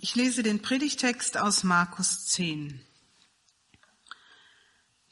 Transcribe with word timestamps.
Ich 0.00 0.14
lese 0.14 0.44
den 0.44 0.62
Predigtext 0.62 1.38
aus 1.38 1.64
Markus 1.64 2.26
10. 2.26 2.80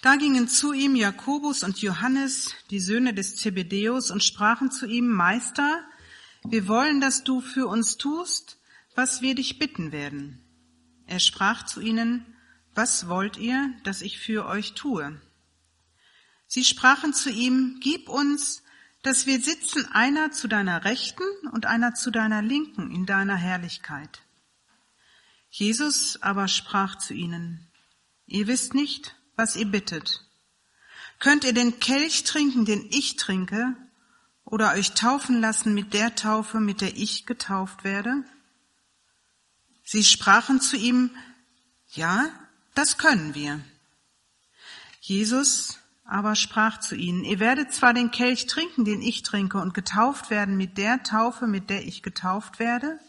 Da 0.01 0.15
gingen 0.15 0.47
zu 0.47 0.73
ihm 0.73 0.95
Jakobus 0.95 1.65
und 1.65 1.83
Johannes, 1.83 2.55
die 2.71 2.79
Söhne 2.79 3.13
des 3.13 3.35
Zebedäus, 3.35 4.13
und 4.13 4.23
sprachen 4.23 4.71
zu 4.71 4.87
ihm, 4.87 5.09
Meister, 5.09 5.85
wir 6.45 6.69
wollen, 6.69 7.01
dass 7.01 7.25
du 7.25 7.41
für 7.41 7.67
uns 7.67 7.97
tust, 7.97 8.59
was 8.95 9.23
wir 9.23 9.35
dich 9.35 9.59
bitten 9.59 9.91
werden. 9.91 10.41
Er 11.07 11.19
sprach 11.19 11.67
zu 11.67 11.81
ihnen, 11.81 12.25
was 12.73 13.09
wollt 13.09 13.39
ihr, 13.39 13.75
dass 13.83 14.03
ich 14.03 14.21
für 14.21 14.47
euch 14.47 14.75
tue? 14.75 15.21
Sie 16.47 16.65
sprachen 16.65 17.13
zu 17.13 17.29
ihm, 17.29 17.81
gib 17.81 18.09
uns, 18.09 18.63
dass 19.03 19.27
wir 19.27 19.41
sitzen 19.41 19.85
einer 19.87 20.31
zu 20.31 20.47
deiner 20.47 20.85
Rechten 20.85 21.25
und 21.51 21.67
einer 21.67 21.95
zu 21.95 22.13
deiner 22.13 22.41
Linken 22.41 22.93
in 22.93 23.05
deiner 23.05 23.37
Herrlichkeit. 23.37 24.23
Jesus 25.59 26.21
aber 26.21 26.49
sprach 26.49 26.99
zu 26.99 27.15
ihnen, 27.15 27.67
ihr 28.27 28.47
wisst 28.47 28.75
nicht, 28.75 29.17
was 29.37 29.57
ihr 29.57 29.65
bittet. 29.65 30.23
Könnt 31.19 31.45
ihr 31.45 31.55
den 31.55 31.81
Kelch 31.81 32.25
trinken, 32.25 32.67
den 32.67 32.87
ich 32.91 33.17
trinke, 33.17 33.75
oder 34.45 34.75
euch 34.75 34.93
taufen 34.93 35.41
lassen 35.41 35.73
mit 35.73 35.95
der 35.95 36.15
Taufe, 36.15 36.61
mit 36.61 36.83
der 36.83 36.95
ich 36.99 37.25
getauft 37.25 37.85
werde? 37.85 38.23
Sie 39.83 40.05
sprachen 40.05 40.61
zu 40.61 40.77
ihm, 40.77 41.11
ja, 41.95 42.29
das 42.75 42.99
können 42.99 43.35
wir. 43.35 43.59
Jesus 45.01 45.79
aber 46.05 46.35
sprach 46.35 46.81
zu 46.81 46.97
ihnen, 46.97 47.25
ihr 47.25 47.41
werdet 47.41 47.73
zwar 47.73 47.95
den 47.95 48.11
Kelch 48.11 48.45
trinken, 48.45 48.85
den 48.85 49.01
ich 49.01 49.23
trinke, 49.23 49.57
und 49.57 49.73
getauft 49.73 50.29
werden 50.29 50.59
mit 50.59 50.77
der 50.77 51.03
Taufe, 51.03 51.47
mit 51.47 51.71
der 51.71 51.87
ich 51.87 52.03
getauft 52.03 52.59
werde, 52.59 53.01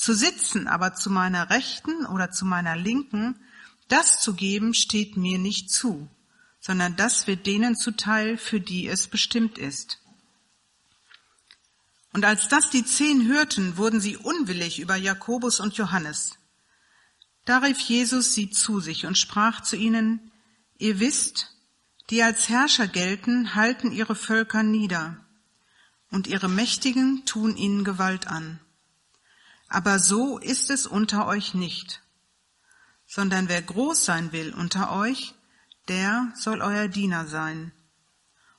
zu 0.00 0.14
sitzen 0.14 0.66
aber 0.66 0.94
zu 0.94 1.10
meiner 1.10 1.50
Rechten 1.50 2.06
oder 2.06 2.30
zu 2.30 2.46
meiner 2.46 2.74
Linken, 2.74 3.38
das 3.88 4.20
zu 4.20 4.32
geben 4.32 4.72
steht 4.72 5.18
mir 5.18 5.38
nicht 5.38 5.70
zu, 5.70 6.08
sondern 6.58 6.96
das 6.96 7.26
wird 7.26 7.44
denen 7.46 7.76
zuteil, 7.76 8.38
für 8.38 8.60
die 8.60 8.88
es 8.88 9.08
bestimmt 9.08 9.58
ist. 9.58 9.98
Und 12.14 12.24
als 12.24 12.48
das 12.48 12.70
die 12.70 12.84
zehn 12.84 13.28
hörten, 13.28 13.76
wurden 13.76 14.00
sie 14.00 14.16
unwillig 14.16 14.80
über 14.80 14.96
Jakobus 14.96 15.60
und 15.60 15.76
Johannes. 15.76 16.38
Da 17.44 17.58
rief 17.58 17.78
Jesus 17.80 18.32
sie 18.32 18.48
zu 18.50 18.80
sich 18.80 19.04
und 19.04 19.18
sprach 19.18 19.60
zu 19.60 19.76
ihnen, 19.76 20.32
ihr 20.78 20.98
wisst, 20.98 21.54
die 22.08 22.22
als 22.22 22.48
Herrscher 22.48 22.88
gelten, 22.88 23.54
halten 23.54 23.92
ihre 23.92 24.14
Völker 24.14 24.62
nieder, 24.62 25.18
und 26.10 26.26
ihre 26.26 26.48
Mächtigen 26.48 27.26
tun 27.26 27.56
ihnen 27.56 27.84
Gewalt 27.84 28.26
an. 28.28 28.60
Aber 29.70 30.00
so 30.00 30.38
ist 30.38 30.68
es 30.68 30.84
unter 30.84 31.28
euch 31.28 31.54
nicht, 31.54 32.02
sondern 33.06 33.48
wer 33.48 33.62
groß 33.62 34.04
sein 34.04 34.32
will 34.32 34.52
unter 34.52 34.92
euch, 34.92 35.32
der 35.86 36.32
soll 36.34 36.60
euer 36.60 36.88
Diener 36.88 37.28
sein. 37.28 37.70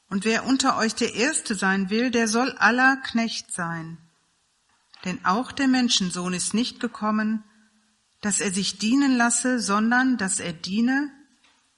Und 0.09 0.23
wer 0.23 0.45
unter 0.45 0.77
euch 0.77 0.95
der 0.95 1.13
Erste 1.13 1.53
sein 1.55 1.89
will, 1.89 2.11
der 2.11 2.29
soll 2.29 2.53
aller 2.53 2.95
Knecht 2.95 3.51
sein. 3.51 3.97
Denn 5.03 5.23
auch 5.25 5.51
der 5.51 5.67
Menschensohn 5.67 6.33
ist 6.33 6.53
nicht 6.53 6.79
gekommen, 6.79 7.43
dass 8.21 8.39
er 8.39 8.51
sich 8.51 8.77
dienen 8.77 9.17
lasse, 9.17 9.59
sondern 9.59 10.17
dass 10.17 10.39
er 10.39 10.53
diene 10.53 11.11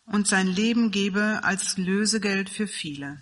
und 0.05 0.27
sein 0.27 0.47
Leben 0.47 0.91
gebe 0.91 1.39
als 1.43 1.77
Lösegeld 1.77 2.49
für 2.49 2.67
viele. 2.67 3.19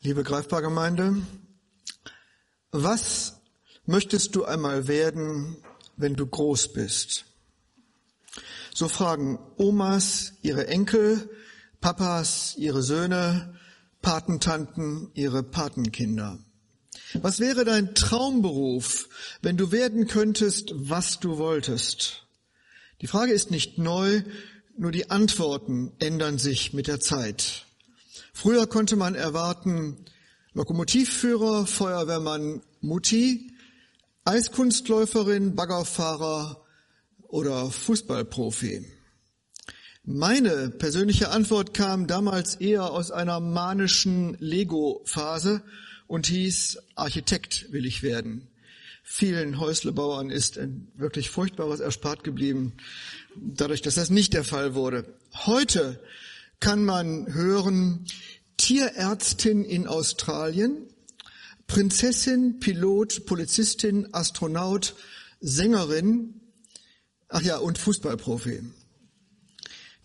Liebe 0.00 0.22
Greifbargemeinde, 0.22 1.20
was 2.72 3.40
möchtest 3.86 4.34
du 4.36 4.44
einmal 4.44 4.88
werden, 4.88 5.56
wenn 5.96 6.14
du 6.14 6.26
groß 6.26 6.72
bist? 6.72 7.24
So 8.74 8.88
fragen 8.88 9.38
Omas 9.56 10.34
ihre 10.42 10.68
Enkel, 10.68 11.28
Papas 11.80 12.54
ihre 12.56 12.82
Söhne, 12.82 13.58
Patentanten 14.02 15.10
ihre 15.14 15.42
Patenkinder. 15.42 16.38
Was 17.14 17.40
wäre 17.40 17.64
dein 17.64 17.94
Traumberuf, 17.94 19.08
wenn 19.42 19.56
du 19.56 19.72
werden 19.72 20.06
könntest, 20.06 20.72
was 20.74 21.20
du 21.20 21.38
wolltest? 21.38 22.26
Die 23.00 23.06
Frage 23.06 23.32
ist 23.32 23.50
nicht 23.50 23.78
neu, 23.78 24.22
nur 24.76 24.92
die 24.92 25.10
Antworten 25.10 25.92
ändern 25.98 26.38
sich 26.38 26.72
mit 26.72 26.86
der 26.86 27.00
Zeit. 27.00 27.66
Früher 28.32 28.66
konnte 28.66 28.96
man 28.96 29.14
erwarten, 29.14 30.04
Lokomotivführer, 30.54 31.66
Feuerwehrmann 31.66 32.62
Mutti, 32.80 33.52
Eiskunstläuferin, 34.24 35.54
Baggerfahrer 35.54 36.64
oder 37.28 37.70
Fußballprofi. 37.70 38.86
Meine 40.04 40.70
persönliche 40.70 41.30
Antwort 41.30 41.74
kam 41.74 42.06
damals 42.06 42.54
eher 42.54 42.90
aus 42.90 43.10
einer 43.10 43.40
manischen 43.40 44.36
Lego-Phase 44.40 45.62
und 46.06 46.26
hieß, 46.26 46.78
Architekt 46.94 47.70
will 47.72 47.84
ich 47.84 48.02
werden. 48.02 48.48
Vielen 49.02 49.60
Häuslebauern 49.60 50.30
ist 50.30 50.58
ein 50.58 50.90
wirklich 50.94 51.30
Furchtbares 51.30 51.80
erspart 51.80 52.24
geblieben, 52.24 52.72
dadurch, 53.36 53.82
dass 53.82 53.96
das 53.96 54.10
nicht 54.10 54.32
der 54.32 54.44
Fall 54.44 54.74
wurde. 54.74 55.14
Heute 55.46 56.00
kann 56.60 56.84
man 56.84 57.32
hören, 57.32 58.06
Tierärztin 58.58 59.64
in 59.64 59.86
Australien, 59.86 60.86
Prinzessin, 61.66 62.60
Pilot, 62.60 63.24
Polizistin, 63.24 64.08
Astronaut, 64.12 64.94
Sängerin, 65.40 66.40
ach 67.28 67.42
ja, 67.42 67.56
und 67.56 67.78
Fußballprofi. 67.78 68.62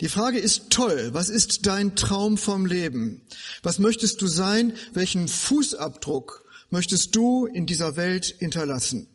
Die 0.02 0.10
Frage 0.10 0.40
ist 0.40 0.70
toll. 0.70 1.10
Was 1.14 1.30
ist 1.30 1.66
dein 1.66 1.96
Traum 1.96 2.38
vom 2.38 2.66
Leben? 2.66 3.22
Was 3.62 3.80
möchtest 3.80 4.22
du 4.22 4.28
sein? 4.28 4.74
Welchen 4.94 5.28
Fußabdruck 5.28 6.46
möchtest 6.70 7.16
du 7.16 7.46
in 7.46 7.66
dieser 7.66 7.96
Welt 7.96 8.36
hinterlassen? 8.40 9.08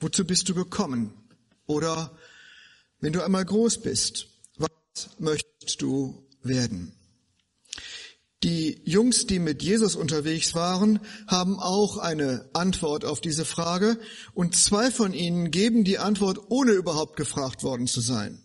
Wozu 0.00 0.24
bist 0.24 0.48
du 0.48 0.54
gekommen? 0.54 1.14
Oder 1.66 2.16
wenn 3.00 3.12
du 3.12 3.22
einmal 3.22 3.44
groß 3.44 3.82
bist, 3.82 4.28
was 4.56 4.70
möchtest 5.18 5.80
du 5.80 6.26
werden? 6.42 6.95
Die 8.46 8.80
Jungs, 8.84 9.26
die 9.26 9.40
mit 9.40 9.60
Jesus 9.64 9.96
unterwegs 9.96 10.54
waren, 10.54 11.00
haben 11.26 11.58
auch 11.58 11.98
eine 11.98 12.48
Antwort 12.52 13.04
auf 13.04 13.20
diese 13.20 13.44
Frage 13.44 13.98
und 14.34 14.54
zwei 14.54 14.92
von 14.92 15.12
ihnen 15.12 15.50
geben 15.50 15.82
die 15.82 15.98
Antwort, 15.98 16.38
ohne 16.48 16.70
überhaupt 16.70 17.16
gefragt 17.16 17.64
worden 17.64 17.88
zu 17.88 18.00
sein. 18.00 18.40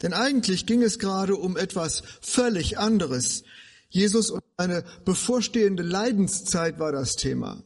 Denn 0.00 0.12
eigentlich 0.12 0.64
ging 0.64 0.80
es 0.80 1.00
gerade 1.00 1.34
um 1.34 1.56
etwas 1.56 2.04
völlig 2.20 2.78
anderes. 2.78 3.42
Jesus 3.88 4.30
und 4.30 4.44
eine 4.56 4.84
bevorstehende 5.04 5.82
Leidenszeit 5.82 6.78
war 6.78 6.92
das 6.92 7.16
Thema. 7.16 7.64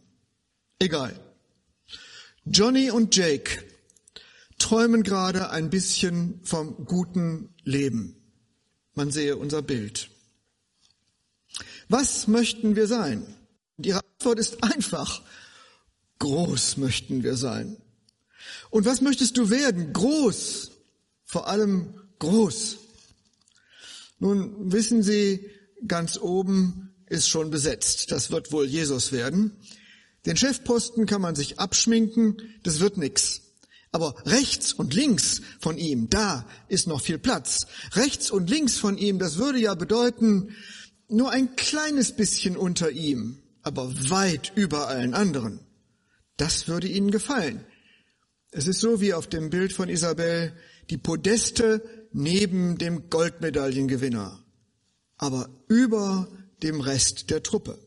Egal. 0.79 1.15
Johnny 2.47 2.91
und 2.91 3.15
Jake 3.15 3.63
träumen 4.57 5.03
gerade 5.03 5.51
ein 5.51 5.69
bisschen 5.69 6.41
vom 6.43 6.87
guten 6.87 7.51
Leben. 7.65 8.17
Man 8.95 9.11
sehe 9.11 9.37
unser 9.37 9.61
Bild. 9.61 10.09
Was 11.97 12.27
möchten 12.27 12.75
wir 12.75 12.89
sein? 12.89 13.25
Und 13.77 13.87
ihre 13.87 14.01
Antwort 14.19 14.41
ist 14.41 14.65
einfach. 14.65 15.23
Groß 16.19 16.77
möchten 16.79 17.23
wir 17.23 17.37
sein. 17.37 17.77
Und 18.71 18.85
was 18.85 19.01
möchtest 19.01 19.37
du 19.37 19.49
werden? 19.49 19.93
Groß. 19.93 20.73
Vor 21.25 21.47
allem 21.47 21.95
groß. 22.19 22.79
Nun 24.19 24.73
wissen 24.73 25.05
Sie, 25.05 25.49
ganz 25.87 26.19
oben 26.19 26.93
ist 27.07 27.29
schon 27.29 27.53
besetzt. 27.53 28.11
Das 28.11 28.33
wird 28.33 28.51
wohl 28.51 28.67
Jesus 28.67 29.13
werden. 29.13 29.53
Den 30.27 30.37
Chefposten 30.37 31.07
kann 31.07 31.21
man 31.21 31.37
sich 31.37 31.61
abschminken, 31.61 32.43
das 32.65 32.81
wird 32.81 32.97
nix. 32.97 33.43
Aber 33.93 34.17
rechts 34.27 34.73
und 34.73 34.95
links 34.95 35.43
von 35.61 35.79
ihm, 35.79 36.11
da 36.11 36.45
ist 36.67 36.89
noch 36.89 37.01
viel 37.01 37.19
Platz. 37.19 37.69
Rechts 37.93 38.33
und 38.33 38.51
links 38.51 38.79
von 38.79 38.99
ihm, 38.99 39.21
das 39.21 39.37
würde 39.37 39.61
ja 39.61 39.77
bedeuten, 39.77 40.57
nur 41.09 41.31
ein 41.31 41.57
kleines 41.57 42.13
bisschen 42.13 42.57
unter 42.57 42.91
ihm, 42.91 43.43
aber 43.63 43.93
weit 44.11 44.53
über 44.55 44.89
allen 44.89 45.15
anderen. 45.15 45.61
Das 46.37 46.69
würde 46.69 46.89
ihnen 46.89 47.11
gefallen. 47.11 47.65
Es 48.51 48.67
ist 48.67 48.81
so 48.81 49.01
wie 49.01 49.15
auf 49.15 49.29
dem 49.29 49.51
Bild 49.51 49.73
von 49.73 49.89
Isabel, 49.89 50.53
die 50.91 50.99
Podeste 50.99 51.83
neben 52.13 52.79
dem 52.79 53.11
Goldmedaillengewinner, 53.11 54.45
aber 55.17 55.49
über 55.69 56.29
dem 56.63 56.81
Rest 56.81 57.31
der 57.31 57.43
Truppe. 57.43 57.79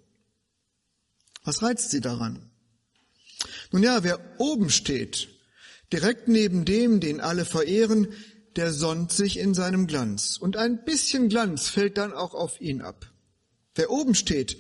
Was 1.44 1.62
reizt 1.62 1.92
sie 1.92 2.02
daran? 2.02 2.52
Nun 3.72 3.84
ja, 3.84 4.04
wer 4.04 4.19
oben 4.40 4.69
steht, 4.69 5.30
direkt 5.94 6.28
neben 6.28 6.66
dem, 6.66 7.00
den 7.00 7.22
alle 7.22 7.46
verehren, 7.46 8.10
der 8.57 8.74
sonnt 8.74 9.12
sich 9.12 9.38
in 9.38 9.54
seinem 9.54 9.88
Glanz. 9.88 10.38
Und 10.38 10.57
ein 10.57 10.83
bisschen 10.83 11.30
Glanz 11.30 11.69
fällt 11.69 11.98
dann 11.98 12.12
auch 12.12 12.33
auf 12.33 12.59
ihn 12.59 12.81
ab. 12.81 13.09
Wer 13.75 13.92
oben 13.92 14.15
steht, 14.15 14.57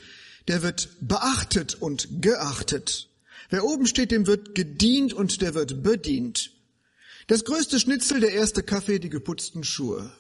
der 0.47 0.61
wird 0.61 0.89
beachtet 1.01 1.75
und 1.75 2.21
geachtet. 2.21 3.09
Wer 3.49 3.65
oben 3.65 3.87
steht, 3.87 4.11
dem 4.11 4.27
wird 4.27 4.55
gedient 4.55 5.13
und 5.13 5.41
der 5.41 5.55
wird 5.55 5.81
bedient. 5.83 6.51
Das 7.25 7.43
größte 7.43 7.79
Schnitzel, 7.79 8.19
der 8.19 8.31
erste 8.33 8.63
Kaffee, 8.63 8.99
die 8.99 9.09
geputzten 9.09 9.63
Schuhe. 9.63 10.11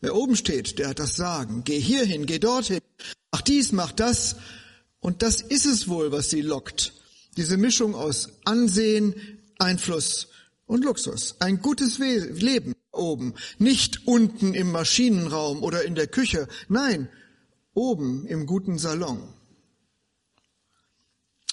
Wer 0.00 0.16
oben 0.16 0.34
steht, 0.34 0.78
der 0.78 0.88
hat 0.88 0.98
das 0.98 1.16
Sagen. 1.16 1.62
Geh 1.64 1.78
hierhin, 1.78 2.26
geh 2.26 2.38
dorthin, 2.38 2.80
mach 3.30 3.42
dies, 3.42 3.72
mach 3.72 3.92
das. 3.92 4.36
Und 5.00 5.22
das 5.22 5.40
ist 5.42 5.66
es 5.66 5.86
wohl, 5.86 6.12
was 6.12 6.30
sie 6.30 6.40
lockt. 6.40 6.94
Diese 7.36 7.56
Mischung 7.56 7.94
aus 7.94 8.30
Ansehen, 8.44 9.14
Einfluss 9.58 10.28
und 10.66 10.84
Luxus. 10.84 11.36
Ein 11.40 11.60
gutes 11.60 11.98
Leben 11.98 12.74
oben, 12.92 13.34
nicht 13.58 14.06
unten 14.06 14.54
im 14.54 14.70
Maschinenraum 14.70 15.62
oder 15.62 15.84
in 15.84 15.94
der 15.94 16.06
Küche, 16.06 16.48
nein, 16.68 17.08
oben 17.74 18.26
im 18.26 18.46
guten 18.46 18.78
Salon. 18.78 19.22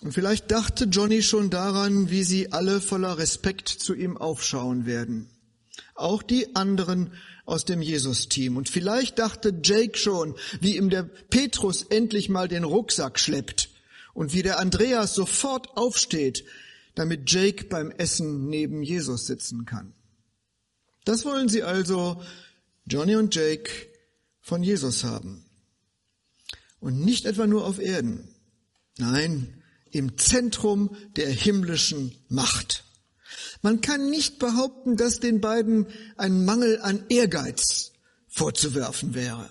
Und 0.02 0.14
vielleicht 0.14 0.50
dachte 0.50 0.86
Johnny 0.86 1.22
schon 1.22 1.50
daran, 1.50 2.10
wie 2.10 2.24
sie 2.24 2.52
alle 2.52 2.82
voller 2.82 3.18
Respekt 3.18 3.70
zu 3.70 3.94
ihm 3.94 4.18
aufschauen 4.18 4.86
werden. 4.86 5.30
Auch 5.94 6.24
die 6.24 6.56
anderen 6.56 7.14
aus 7.46 7.66
dem 7.66 7.82
Jesus-Team. 7.82 8.58
Und 8.58 8.70
vielleicht 8.70 9.20
dachte 9.20 9.54
Jake 9.64 9.98
schon, 9.98 10.36
wie 10.60 10.78
ihm 10.78 10.90
der 10.90 11.04
Petrus 11.04 11.84
endlich 11.84 12.30
mal 12.30 12.48
den 12.48 12.64
Rucksack 12.64 13.20
schleppt 13.20 13.70
und 14.14 14.34
wie 14.34 14.42
der 14.42 14.60
Andreas 14.60 15.14
sofort 15.14 15.78
aufsteht, 15.78 16.46
damit 16.96 17.32
Jake 17.32 17.66
beim 17.66 17.92
Essen 17.92 18.50
neben 18.50 18.84
Jesus 18.84 19.26
sitzen 19.26 19.66
kann. 19.66 19.94
Das 21.06 21.26
wollen 21.26 21.50
sie 21.50 21.64
also, 21.64 22.22
Johnny 22.86 23.16
und 23.16 23.34
Jake, 23.34 23.72
von 24.42 24.64
Jesus 24.64 25.04
haben. 25.04 25.46
Und 26.80 27.00
nicht 27.00 27.26
etwa 27.26 27.48
nur 27.48 27.66
auf 27.66 27.80
Erden. 27.80 28.28
Nein, 28.98 29.62
im 29.92 30.18
Zentrum 30.18 30.96
der 31.16 31.30
himmlischen 31.30 32.16
Macht. 32.28 32.84
Man 33.62 33.82
kann 33.82 34.10
nicht 34.10 34.40
behaupten, 34.40 34.98
dass 34.98 35.20
den 35.20 35.42
beiden 35.42 35.88
ein 36.18 36.46
Mangel 36.46 36.82
an 36.82 37.06
Ehrgeiz 37.10 37.92
vorzuwerfen 38.28 39.14
wäre. 39.14 39.50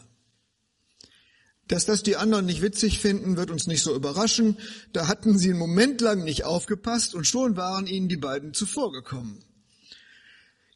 Dass 1.71 1.85
das 1.85 2.03
die 2.03 2.17
anderen 2.17 2.47
nicht 2.47 2.63
witzig 2.63 2.99
finden, 2.99 3.37
wird 3.37 3.53
uns 3.53 3.69
nicht 3.69 3.85
so 3.85 3.95
überraschen. 3.95 4.59
Da 4.93 5.07
hatten 5.07 5.39
sie 5.39 5.51
einen 5.51 5.61
Moment 5.61 6.01
lang 6.01 6.25
nicht 6.25 6.43
aufgepasst 6.43 7.15
und 7.15 7.29
schon 7.29 7.57
waren 7.57 7.87
ihnen 7.87 8.09
die 8.09 8.17
beiden 8.17 8.53
zuvorgekommen. 8.55 9.45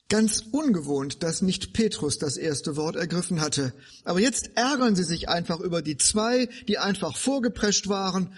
Ganz 0.08 0.44
ungewohnt, 0.52 1.24
dass 1.24 1.42
nicht 1.42 1.72
Petrus 1.72 2.18
das 2.18 2.36
erste 2.36 2.76
Wort 2.76 2.94
ergriffen 2.94 3.40
hatte. 3.40 3.74
Aber 4.04 4.20
jetzt 4.20 4.52
ärgern 4.54 4.94
sie 4.94 5.02
sich 5.02 5.28
einfach 5.28 5.58
über 5.58 5.82
die 5.82 5.96
zwei, 5.96 6.48
die 6.68 6.78
einfach 6.78 7.16
vorgeprescht 7.16 7.88
waren. 7.88 8.32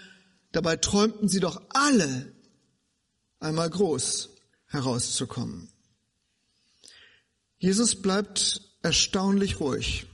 Dabei 0.51 0.77
träumten 0.77 1.29
sie 1.29 1.39
doch 1.39 1.61
alle, 1.69 2.33
einmal 3.39 3.69
groß 3.69 4.29
herauszukommen. 4.65 5.69
Jesus 7.59 8.01
bleibt 8.01 8.61
erstaunlich 8.81 9.59
ruhig. 9.59 10.07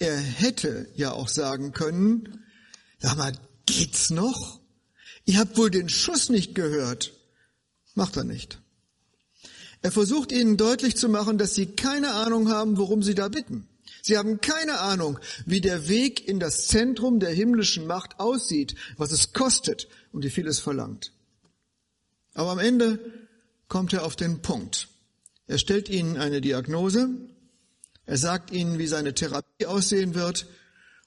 Er 0.00 0.16
hätte 0.16 0.88
ja 0.96 1.12
auch 1.12 1.28
sagen 1.28 1.72
können, 1.72 2.42
sag 2.98 3.18
mal, 3.18 3.32
geht's 3.66 4.08
noch? 4.10 4.58
Ihr 5.26 5.38
habt 5.38 5.58
wohl 5.58 5.70
den 5.70 5.90
Schuss 5.90 6.30
nicht 6.30 6.54
gehört. 6.54 7.12
Macht 7.94 8.16
er 8.16 8.24
nicht. 8.24 8.60
Er 9.82 9.92
versucht 9.92 10.32
ihnen 10.32 10.56
deutlich 10.56 10.96
zu 10.96 11.10
machen, 11.10 11.36
dass 11.36 11.54
sie 11.54 11.66
keine 11.66 12.14
Ahnung 12.14 12.48
haben, 12.48 12.78
worum 12.78 13.02
sie 13.02 13.14
da 13.14 13.28
bitten. 13.28 13.68
Sie 14.00 14.16
haben 14.16 14.40
keine 14.40 14.80
Ahnung, 14.80 15.18
wie 15.44 15.60
der 15.60 15.88
Weg 15.88 16.26
in 16.26 16.40
das 16.40 16.66
Zentrum 16.68 17.20
der 17.20 17.30
himmlischen 17.30 17.86
Macht 17.86 18.20
aussieht, 18.20 18.76
was 18.96 19.12
es 19.12 19.34
kostet 19.34 19.86
und 20.12 20.24
wie 20.24 20.30
viel 20.30 20.46
es 20.46 20.60
verlangt. 20.60 21.12
Aber 22.32 22.52
am 22.52 22.58
Ende 22.58 22.98
kommt 23.68 23.92
er 23.92 24.04
auf 24.04 24.16
den 24.16 24.40
Punkt. 24.40 24.88
Er 25.46 25.58
stellt 25.58 25.90
ihnen 25.90 26.16
eine 26.16 26.40
Diagnose, 26.40 27.10
er 28.10 28.16
sagt 28.16 28.50
ihnen, 28.50 28.80
wie 28.80 28.88
seine 28.88 29.14
Therapie 29.14 29.66
aussehen 29.66 30.16
wird 30.16 30.46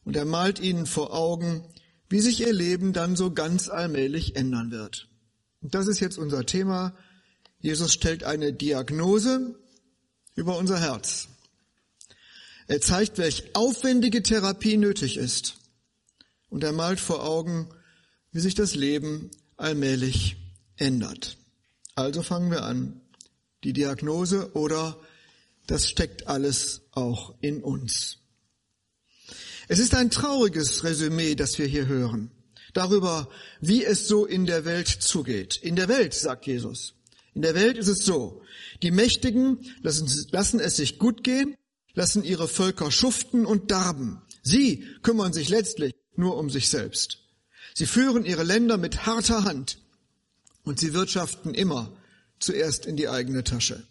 und 0.06 0.16
er 0.16 0.24
malt 0.24 0.60
ihnen 0.60 0.86
vor 0.86 1.14
Augen, 1.14 1.66
wie 2.08 2.22
sich 2.22 2.40
ihr 2.40 2.54
Leben 2.54 2.94
dann 2.94 3.18
so 3.18 3.34
ganz 3.34 3.68
allmählich 3.68 4.38
ändern 4.38 4.72
wird. 4.72 5.10
Und 5.62 5.76
das 5.76 5.88
ist 5.88 6.00
jetzt 6.00 6.18
unser 6.18 6.46
Thema 6.46 6.94
Jesus 7.64 7.94
stellt 7.94 8.26
eine 8.26 8.52
Diagnose 8.52 9.56
über 10.36 10.58
unser 10.58 10.80
Herz. 10.80 11.30
Er 12.68 12.80
zeigt, 12.80 13.18
welch 13.18 13.54
aufwendige 13.54 14.22
Therapie 14.22 14.76
nötig 14.76 15.16
ist. 15.16 15.56
Und 16.50 16.64
er 16.64 16.72
malt 16.72 17.02
vor 17.02 17.26
Augen, 17.26 17.70
wie 18.32 18.40
sich 18.42 18.56
das 18.56 18.76
Leben 18.76 19.30
allmählich 19.56 20.36
ändert. 20.76 21.38
Also 21.96 22.22
fangen 22.22 22.52
wir 22.52 22.64
an. 22.64 23.02
Die 23.64 23.74
Diagnose 23.74 24.54
oder 24.56 25.00
das 25.68 25.90
steckt 25.90 26.28
alles 26.28 26.82
auch 26.92 27.36
in 27.42 27.64
uns. 27.64 28.18
Es 29.68 29.80
ist 29.80 29.96
ein 29.96 30.10
trauriges 30.10 30.84
Resümee, 30.84 31.36
das 31.36 31.58
wir 31.58 31.66
hier 31.66 31.88
hören, 31.88 32.32
darüber, 32.74 33.30
wie 33.62 33.84
es 33.84 34.08
so 34.08 34.26
in 34.26 34.46
der 34.46 34.66
Welt 34.66 34.88
zugeht. 34.88 35.58
In 35.58 35.76
der 35.76 35.88
Welt, 35.88 36.14
sagt 36.14 36.48
Jesus. 36.48 36.96
In 37.34 37.42
der 37.42 37.56
Welt 37.56 37.78
ist 37.78 37.88
es 37.88 38.06
so, 38.06 38.42
die 38.84 38.92
Mächtigen 38.92 39.60
lassen, 39.82 40.08
lassen 40.32 40.60
es 40.60 40.76
sich 40.76 41.00
gut 41.00 41.24
gehen, 41.24 41.56
lassen 41.94 42.24
ihre 42.24 42.48
Völker 42.48 42.92
schuften 42.92 43.46
und 43.46 43.72
darben. 43.72 44.22
Sie 44.44 44.86
kümmern 45.02 45.34
sich 45.34 45.50
letztlich 45.50 45.96
nur 46.16 46.38
um 46.38 46.50
sich 46.50 46.70
selbst. 46.70 47.20
Sie 47.74 47.88
führen 47.88 48.26
ihre 48.26 48.44
Länder 48.44 48.78
mit 48.78 49.06
harter 49.06 49.46
Hand 49.46 49.80
und 50.64 50.80
sie 50.80 50.94
wirtschaften 50.94 51.54
immer 51.54 51.96
zuerst 52.40 52.86
in 52.86 52.98
die 52.98 53.10
eigene 53.10 53.44
Tasche. 53.44 53.88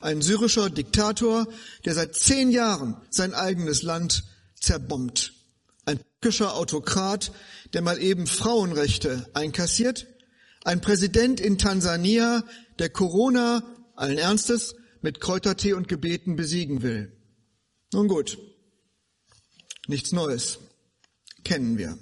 Ein 0.00 0.22
syrischer 0.22 0.70
Diktator, 0.70 1.46
der 1.84 1.94
seit 1.94 2.14
zehn 2.14 2.50
Jahren 2.50 2.96
sein 3.10 3.34
eigenes 3.34 3.82
Land 3.82 4.24
zerbombt. 4.60 5.32
Ein 5.86 6.00
türkischer 6.20 6.54
Autokrat, 6.54 7.32
der 7.72 7.82
mal 7.82 8.00
eben 8.00 8.26
Frauenrechte 8.26 9.28
einkassiert 9.34 10.06
ein 10.64 10.80
Präsident 10.80 11.40
in 11.40 11.58
Tansania, 11.58 12.42
der 12.78 12.88
Corona 12.88 13.62
allen 13.96 14.18
Ernstes 14.18 14.74
mit 15.02 15.20
Kräutertee 15.20 15.74
und 15.74 15.88
Gebeten 15.88 16.36
besiegen 16.36 16.82
will. 16.82 17.12
Nun 17.92 18.08
gut, 18.08 18.38
nichts 19.86 20.12
Neues, 20.12 20.58
kennen 21.44 21.76
wir. 21.76 21.98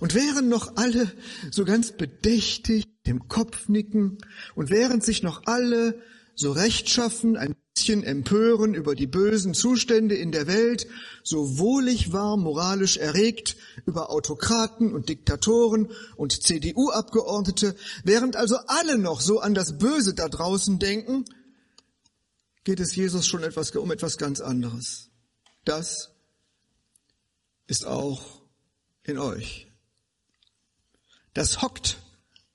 Und 0.00 0.14
während 0.14 0.48
noch 0.48 0.76
alle 0.76 1.12
so 1.50 1.64
ganz 1.64 1.92
bedächtig 1.92 2.86
dem 3.06 3.28
Kopf 3.28 3.68
nicken 3.68 4.18
und 4.54 4.70
während 4.70 5.04
sich 5.04 5.22
noch 5.22 5.42
alle 5.44 6.02
so 6.34 6.52
rechtschaffen 6.52 7.36
ein 7.36 7.54
bisschen 7.74 8.02
empören 8.02 8.74
über 8.74 8.94
die 8.94 9.06
bösen 9.06 9.54
Zustände 9.54 10.14
in 10.14 10.32
der 10.32 10.46
Welt, 10.46 10.86
so 11.22 11.58
wohlig 11.58 12.12
war 12.12 12.36
moralisch 12.36 12.96
erregt 12.96 13.56
über 13.86 14.10
Autokraten 14.10 14.92
und 14.92 15.08
Diktatoren 15.08 15.90
und 16.16 16.42
CDU-Abgeordnete, 16.42 17.74
während 18.04 18.36
also 18.36 18.56
alle 18.66 18.98
noch 18.98 19.20
so 19.20 19.40
an 19.40 19.54
das 19.54 19.78
Böse 19.78 20.14
da 20.14 20.28
draußen 20.28 20.78
denken, 20.78 21.24
geht 22.64 22.80
es 22.80 22.94
Jesus 22.94 23.26
schon 23.26 23.42
etwas, 23.42 23.70
um 23.72 23.90
etwas 23.90 24.18
ganz 24.18 24.40
anderes. 24.40 25.10
Das 25.64 26.10
ist 27.66 27.86
auch 27.86 28.42
in 29.04 29.18
euch. 29.18 29.68
Das 31.32 31.62
hockt 31.62 31.98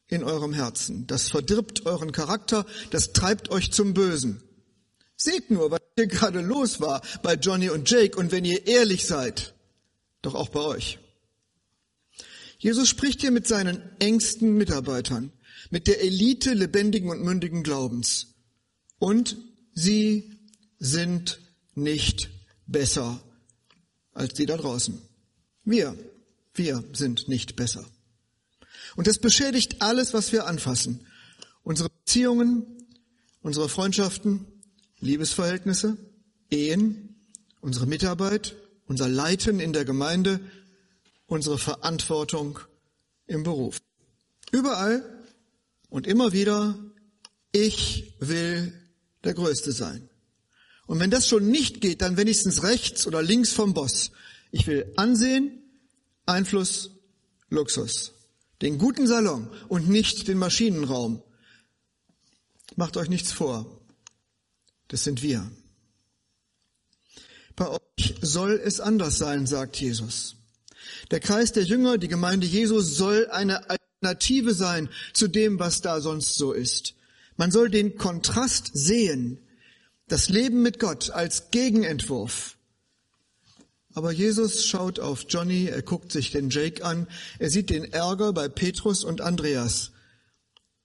in 0.08 0.24
eurem 0.24 0.54
Herzen. 0.54 1.08
Das 1.08 1.30
verdirbt 1.30 1.86
euren 1.86 2.12
Charakter, 2.12 2.66
das 2.92 3.14
treibt 3.14 3.50
euch 3.50 3.72
zum 3.72 3.94
Bösen. 3.94 4.42
Seht 5.18 5.50
nur, 5.50 5.72
was 5.72 5.82
hier 5.96 6.08
gerade 6.08 6.42
los 6.42 6.82
war 6.82 7.02
bei 7.24 7.36
Johnny 7.36 7.70
und 7.70 7.90
Jake 7.90 8.18
und 8.18 8.32
wenn 8.32 8.46
ihr 8.46 8.68
ehrlich 8.68 9.08
seid, 9.08 9.54
doch 10.22 10.36
auch 10.36 10.50
bei 10.50 10.62
euch. 10.62 11.00
Jesus 12.58 12.90
spricht 12.90 13.22
hier 13.22 13.32
mit 13.32 13.48
seinen 13.48 13.82
engsten 14.00 14.56
Mitarbeitern, 14.56 15.32
mit 15.70 15.88
der 15.88 16.02
Elite 16.02 16.54
lebendigen 16.54 17.10
und 17.10 17.22
mündigen 17.22 17.64
Glaubens. 17.64 18.36
Und 18.98 19.38
sie 19.74 20.38
sind 20.80 21.40
nicht 21.76 22.30
besser 22.66 23.22
als 24.14 24.34
die 24.34 24.46
da 24.46 24.58
draußen. 24.58 25.02
Wir, 25.64 25.98
wir 26.54 26.84
sind 26.94 27.28
nicht 27.28 27.56
besser. 27.56 27.86
Und 28.96 29.08
das 29.08 29.20
beschädigt 29.20 29.82
alles, 29.82 30.14
was 30.14 30.32
wir 30.32 30.48
anfassen. 30.48 31.06
Unsere 31.64 31.90
Beziehungen, 31.90 32.66
unsere 33.42 33.70
Freundschaften, 33.70 34.46
Liebesverhältnisse, 35.00 35.98
Ehen, 36.50 37.16
unsere 37.62 37.88
Mitarbeit, 37.88 38.56
unser 38.88 39.10
Leiten 39.10 39.60
in 39.60 39.74
der 39.74 39.86
Gemeinde, 39.86 40.40
unsere 41.28 41.58
Verantwortung 41.58 42.60
im 43.28 43.44
Beruf. 43.44 43.82
Überall 44.52 45.04
und 45.90 46.08
immer 46.08 46.32
wieder, 46.32 46.78
ich 47.52 48.14
will 48.20 48.74
der 49.24 49.34
Größte 49.34 49.72
sein. 49.72 50.10
Und 50.88 51.00
wenn 51.00 51.10
das 51.10 51.28
schon 51.28 51.48
nicht 51.48 51.82
geht, 51.82 52.02
dann 52.02 52.18
wenigstens 52.18 52.64
rechts 52.64 53.08
oder 53.08 53.24
links 53.24 53.52
vom 53.52 53.74
Boss. 53.74 54.12
Ich 54.52 54.68
will 54.68 54.92
Ansehen, 54.96 55.64
Einfluss, 56.26 56.92
Luxus. 57.50 58.15
Den 58.62 58.78
guten 58.78 59.08
Salon 59.08 59.50
und 59.68 59.90
nicht 59.90 60.28
den 60.28 60.38
Maschinenraum. 60.38 61.22
Macht 62.76 62.98
euch 62.98 63.10
nichts 63.10 63.32
vor. 63.32 63.82
Das 64.88 65.04
sind 65.04 65.22
wir. 65.22 65.50
Bei 67.56 67.70
euch 67.70 68.16
soll 68.22 68.62
es 68.64 68.80
anders 68.80 69.18
sein, 69.18 69.48
sagt 69.48 69.78
Jesus. 69.78 70.36
Der 71.12 71.20
Kreis 71.20 71.52
der 71.52 71.64
Jünger, 71.64 71.98
die 71.98 72.08
Gemeinde 72.08 72.46
Jesus 72.46 72.98
soll 72.98 73.28
eine 73.32 73.70
Alternative 73.70 74.54
sein 74.54 74.90
zu 75.14 75.28
dem, 75.28 75.60
was 75.60 75.82
da 75.82 76.02
sonst 76.02 76.36
so 76.36 76.52
ist. 76.52 76.96
Man 77.38 77.52
soll 77.52 77.70
den 77.70 77.98
Kontrast 77.98 78.72
sehen. 78.74 79.40
Das 80.08 80.30
Leben 80.30 80.62
mit 80.62 80.80
Gott 80.80 81.10
als 81.10 81.50
Gegenentwurf. 81.52 82.55
Aber 83.96 84.12
Jesus 84.12 84.66
schaut 84.66 85.00
auf 85.00 85.26
Johnny, 85.30 85.68
er 85.68 85.82
guckt 85.82 86.12
sich 86.12 86.30
den 86.30 86.50
Jake 86.50 86.84
an, 86.84 87.08
er 87.40 87.50
sieht 87.50 87.70
den 87.70 87.86
Ärger 87.94 88.34
bei 88.34 88.50
Petrus 88.50 89.06
und 89.06 89.22
Andreas. 89.22 89.94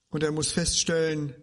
Und 0.09 0.23
er 0.23 0.31
muss 0.31 0.53
feststellen, 0.53 1.35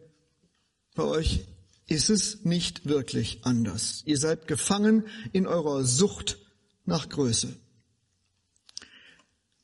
bei 0.94 1.04
euch 1.04 1.44
ist 1.86 2.08
es 2.08 2.44
nicht 2.44 2.86
wirklich 2.86 3.40
anders. 3.42 4.02
Ihr 4.06 4.16
seid 4.16 4.48
gefangen 4.48 5.04
in 5.32 5.46
eurer 5.46 5.84
Sucht 5.84 6.38
nach 6.86 7.10
Größe. 7.10 7.54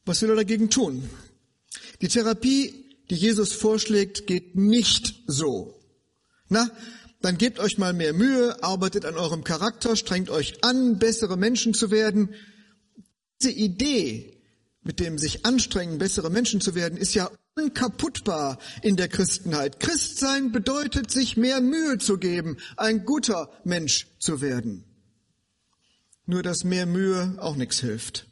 Was 0.04 0.20
will 0.20 0.28
er 0.28 0.36
dagegen 0.36 0.68
tun? 0.68 1.08
Die 2.02 2.08
Therapie, 2.08 2.96
die 3.08 3.14
Jesus 3.14 3.54
vorschlägt, 3.54 4.26
geht 4.26 4.56
nicht 4.56 5.22
so. 5.26 5.80
Na, 6.50 6.70
dann 7.24 7.38
gebt 7.38 7.58
euch 7.58 7.78
mal 7.78 7.94
mehr 7.94 8.12
Mühe, 8.12 8.62
arbeitet 8.62 9.06
an 9.06 9.16
eurem 9.16 9.44
Charakter, 9.44 9.96
strengt 9.96 10.28
euch 10.28 10.62
an, 10.62 10.98
bessere 10.98 11.38
Menschen 11.38 11.72
zu 11.72 11.90
werden. 11.90 12.34
Diese 13.40 13.50
Idee, 13.50 14.42
mit 14.82 15.00
dem 15.00 15.16
sich 15.16 15.46
anstrengen, 15.46 15.96
bessere 15.96 16.28
Menschen 16.28 16.60
zu 16.60 16.74
werden, 16.74 16.98
ist 16.98 17.14
ja 17.14 17.30
unkaputtbar 17.56 18.58
in 18.82 18.96
der 18.96 19.08
Christenheit. 19.08 19.80
Christsein 19.80 20.52
bedeutet, 20.52 21.10
sich 21.10 21.38
mehr 21.38 21.62
Mühe 21.62 21.96
zu 21.96 22.18
geben, 22.18 22.58
ein 22.76 23.06
guter 23.06 23.50
Mensch 23.64 24.06
zu 24.18 24.42
werden. 24.42 24.84
Nur 26.26 26.42
dass 26.42 26.62
mehr 26.62 26.84
Mühe 26.84 27.36
auch 27.38 27.56
nichts 27.56 27.80
hilft. 27.80 28.26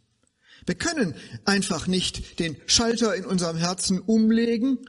Wir 0.67 0.75
können 0.75 1.15
einfach 1.47 1.87
nicht 1.87 2.39
den 2.41 2.59
Schalter 2.67 3.15
in 3.15 3.25
unserem 3.25 3.57
Herzen 3.57 4.01
umlegen 4.01 4.81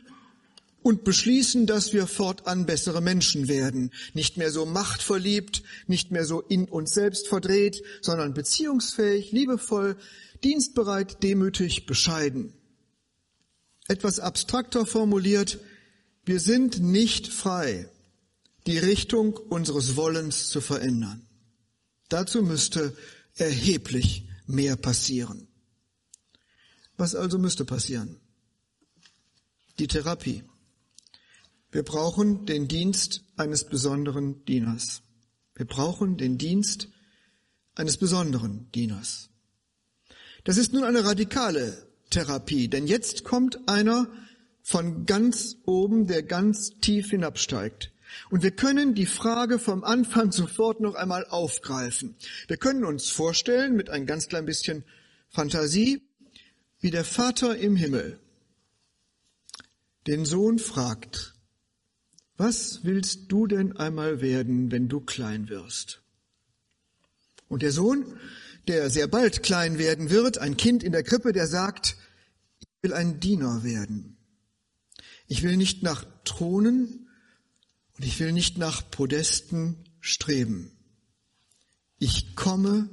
und 0.83 1.05
beschließen, 1.05 1.65
dass 1.65 1.93
wir 1.93 2.07
fortan 2.07 2.65
bessere 2.65 3.01
Menschen 3.01 3.47
werden. 3.47 3.91
Nicht 4.13 4.37
mehr 4.37 4.51
so 4.51 4.65
machtverliebt, 4.65 5.63
nicht 5.87 6.11
mehr 6.11 6.25
so 6.25 6.41
in 6.41 6.65
uns 6.65 6.93
selbst 6.93 7.27
verdreht, 7.27 7.81
sondern 8.01 8.33
beziehungsfähig, 8.33 9.31
liebevoll, 9.31 9.95
dienstbereit, 10.43 11.23
demütig, 11.23 11.85
bescheiden. 11.85 12.53
Etwas 13.87 14.19
abstrakter 14.19 14.85
formuliert, 14.85 15.59
wir 16.25 16.39
sind 16.39 16.79
nicht 16.81 17.27
frei, 17.27 17.89
die 18.67 18.77
Richtung 18.77 19.35
unseres 19.35 19.95
Wollens 19.95 20.49
zu 20.49 20.61
verändern. 20.61 21.25
Dazu 22.09 22.43
müsste 22.43 22.95
erheblich 23.35 24.27
mehr 24.45 24.75
passieren. 24.75 25.47
Was 26.97 27.15
also 27.15 27.39
müsste 27.39 27.65
passieren? 27.65 28.19
Die 29.79 29.87
Therapie. 29.87 30.43
Wir 31.73 31.81
brauchen 31.81 32.45
den 32.45 32.67
Dienst 32.67 33.23
eines 33.35 33.63
besonderen 33.63 34.45
Dieners. 34.45 35.01
Wir 35.55 35.65
brauchen 35.65 36.17
den 36.17 36.37
Dienst 36.37 36.87
eines 37.73 37.97
besonderen 37.97 38.71
Dieners. 38.73 39.31
Das 40.43 40.57
ist 40.57 40.71
nun 40.71 40.83
eine 40.83 41.03
radikale 41.03 41.87
Therapie, 42.11 42.67
denn 42.67 42.85
jetzt 42.85 43.23
kommt 43.23 43.67
einer 43.67 44.07
von 44.61 45.07
ganz 45.07 45.57
oben, 45.65 46.05
der 46.05 46.21
ganz 46.21 46.79
tief 46.79 47.09
hinabsteigt. 47.09 47.91
Und 48.29 48.43
wir 48.43 48.51
können 48.51 48.93
die 48.93 49.07
Frage 49.07 49.57
vom 49.57 49.83
Anfang 49.83 50.31
sofort 50.31 50.79
noch 50.79 50.93
einmal 50.93 51.25
aufgreifen. 51.25 52.15
Wir 52.47 52.57
können 52.57 52.85
uns 52.85 53.09
vorstellen, 53.09 53.75
mit 53.75 53.89
ein 53.89 54.05
ganz 54.05 54.27
klein 54.27 54.45
bisschen 54.45 54.83
Fantasie, 55.27 56.03
wie 56.81 56.91
der 56.91 57.03
Vater 57.03 57.57
im 57.57 57.75
Himmel 57.75 58.19
den 60.05 60.25
Sohn 60.25 60.59
fragt, 60.59 61.32
was 62.43 62.83
willst 62.83 63.31
du 63.31 63.47
denn 63.47 63.77
einmal 63.77 64.19
werden, 64.19 64.69
wenn 64.69 64.89
du 64.89 64.99
klein 64.99 65.47
wirst? 65.47 66.01
Und 67.47 67.61
der 67.61 67.71
Sohn, 67.71 68.19
der 68.67 68.89
sehr 68.89 69.07
bald 69.07 69.43
klein 69.43 69.77
werden 69.77 70.09
wird, 70.09 70.39
ein 70.39 70.57
Kind 70.57 70.83
in 70.83 70.91
der 70.91 71.03
Krippe, 71.03 71.31
der 71.31 71.47
sagt, 71.47 71.95
ich 72.59 72.67
will 72.81 72.93
ein 72.93 73.21
Diener 73.21 73.63
werden. 73.63 74.17
Ich 75.27 75.41
will 75.41 75.55
nicht 75.55 75.83
nach 75.83 76.05
Thronen 76.25 77.07
und 77.95 78.03
ich 78.03 78.19
will 78.19 78.33
nicht 78.33 78.57
nach 78.57 78.91
Podesten 78.91 79.77
streben. 80.01 80.69
Ich 81.97 82.35
komme, 82.35 82.89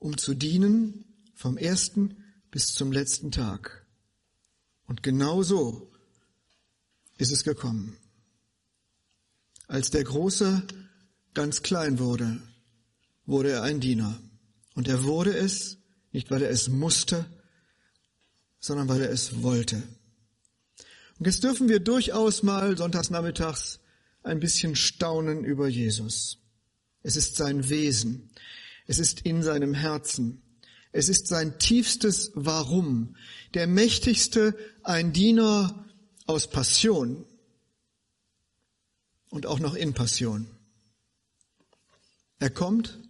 um 0.00 0.18
zu 0.18 0.34
dienen 0.34 1.04
vom 1.34 1.56
ersten 1.56 2.16
bis 2.50 2.74
zum 2.74 2.90
letzten 2.90 3.30
Tag. 3.30 3.86
Und 4.88 5.04
genau 5.04 5.44
so 5.44 5.92
ist 7.16 7.30
es 7.30 7.44
gekommen. 7.44 7.96
Als 9.66 9.90
der 9.90 10.04
Große 10.04 10.62
ganz 11.34 11.62
klein 11.62 11.98
wurde, 11.98 12.40
wurde 13.24 13.50
er 13.50 13.62
ein 13.62 13.80
Diener. 13.80 14.18
Und 14.74 14.88
er 14.88 15.04
wurde 15.04 15.36
es, 15.36 15.78
nicht 16.12 16.30
weil 16.30 16.42
er 16.42 16.50
es 16.50 16.68
musste, 16.68 17.26
sondern 18.60 18.88
weil 18.88 19.02
er 19.02 19.10
es 19.10 19.42
wollte. 19.42 19.82
Und 21.18 21.26
jetzt 21.26 21.42
dürfen 21.42 21.68
wir 21.68 21.80
durchaus 21.80 22.42
mal 22.42 22.76
sonntagsnachmittags 22.76 23.80
ein 24.22 24.40
bisschen 24.40 24.76
staunen 24.76 25.44
über 25.44 25.68
Jesus. 25.68 26.38
Es 27.02 27.16
ist 27.16 27.36
sein 27.36 27.68
Wesen. 27.68 28.30
Es 28.86 28.98
ist 28.98 29.22
in 29.22 29.42
seinem 29.42 29.74
Herzen. 29.74 30.42
Es 30.92 31.08
ist 31.08 31.26
sein 31.26 31.58
tiefstes 31.58 32.32
Warum. 32.34 33.16
Der 33.54 33.66
mächtigste, 33.66 34.56
ein 34.82 35.12
Diener 35.12 35.86
aus 36.26 36.48
Passion 36.48 37.24
und 39.36 39.46
auch 39.46 39.60
noch 39.60 39.74
in 39.74 39.94
Passion. 39.94 40.48
Er 42.38 42.50
kommt 42.50 43.00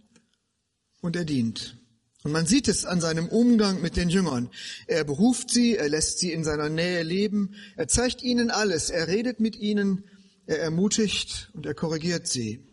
und 1.01 1.15
er 1.15 1.25
dient. 1.25 1.77
Und 2.23 2.31
man 2.31 2.45
sieht 2.45 2.67
es 2.67 2.85
an 2.85 3.01
seinem 3.01 3.27
Umgang 3.27 3.81
mit 3.81 3.95
den 3.95 4.09
Jüngern. 4.09 4.49
Er 4.85 5.03
beruft 5.03 5.49
sie, 5.49 5.75
er 5.75 5.89
lässt 5.89 6.19
sie 6.19 6.31
in 6.31 6.43
seiner 6.43 6.69
Nähe 6.69 7.01
leben, 7.01 7.55
er 7.75 7.87
zeigt 7.87 8.21
ihnen 8.21 8.51
alles, 8.51 8.89
er 8.89 9.07
redet 9.07 9.39
mit 9.39 9.55
ihnen, 9.55 10.03
er 10.45 10.59
ermutigt 10.59 11.49
und 11.53 11.65
er 11.65 11.73
korrigiert 11.73 12.27
sie. 12.27 12.63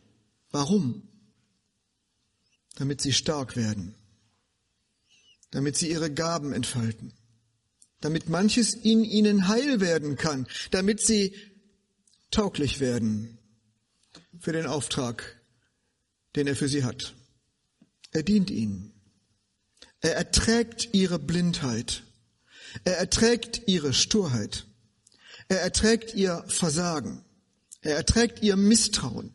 Warum? 0.50 1.08
Damit 2.76 3.00
sie 3.00 3.12
stark 3.12 3.56
werden 3.56 3.94
damit 5.54 5.76
sie 5.76 5.88
ihre 5.88 6.12
Gaben 6.12 6.52
entfalten, 6.52 7.12
damit 8.00 8.28
manches 8.28 8.74
in 8.74 9.04
ihnen 9.04 9.46
heil 9.46 9.80
werden 9.80 10.16
kann, 10.16 10.48
damit 10.72 11.00
sie 11.00 11.32
tauglich 12.32 12.80
werden 12.80 13.38
für 14.38 14.52
den 14.52 14.66
Auftrag, 14.66 15.40
den 16.36 16.46
er 16.46 16.56
für 16.56 16.68
sie 16.68 16.84
hat. 16.84 17.14
Er 18.12 18.22
dient 18.22 18.50
ihnen. 18.50 18.92
Er 20.00 20.16
erträgt 20.16 20.90
ihre 20.92 21.18
Blindheit. 21.18 22.02
Er 22.84 22.98
erträgt 22.98 23.62
ihre 23.66 23.92
Sturheit. 23.92 24.66
Er 25.48 25.60
erträgt 25.62 26.14
ihr 26.14 26.44
Versagen. 26.48 27.24
Er 27.80 27.96
erträgt 27.96 28.42
ihr 28.42 28.56
Misstrauen. 28.56 29.34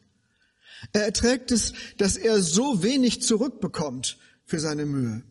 Er 0.94 1.04
erträgt 1.04 1.52
es, 1.52 1.74
dass 1.98 2.18
er 2.18 2.42
so 2.42 2.84
wenig 2.84 3.22
zurückbekommt 3.22 4.18
für 4.46 4.60
seine 4.60 4.86
Mühe. 4.86 5.24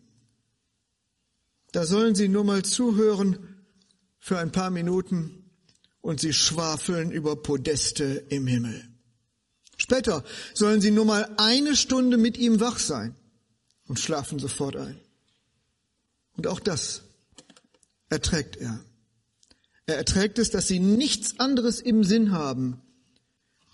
Da 1.73 1.85
sollen 1.85 2.14
Sie 2.14 2.28
nur 2.28 2.45
mal 2.45 2.64
zuhören 2.64 3.64
für 4.19 4.38
ein 4.38 4.52
paar 4.52 4.71
Minuten 4.71 5.50
und 6.00 6.21
Sie 6.21 6.33
schwafeln 6.33 7.11
über 7.11 7.37
Podeste 7.43 8.05
im 8.28 8.47
Himmel. 8.47 8.88
Später 9.78 10.25
sollen 10.52 10.80
Sie 10.80 10.90
nur 10.90 11.06
mal 11.06 11.32
eine 11.38 11.76
Stunde 11.76 12.18
mit 12.18 12.37
ihm 12.37 12.61
wach 12.61 12.78
sein 12.78 13.14
und 13.87 13.99
schlafen 13.99 14.38
sofort 14.38 14.76
ein. 14.76 15.00
Und 16.37 16.47
auch 16.47 16.61
das 16.61 17.02
erträgt 18.11 18.56
er. 18.56 18.80
Er 19.87 19.97
erträgt 19.97 20.38
es, 20.38 20.50
dass 20.50 20.68
Sie 20.68 20.80
nichts 20.80 21.38
anderes 21.38 21.80
im 21.80 22.04
Sinn 22.04 22.32
haben, 22.32 22.82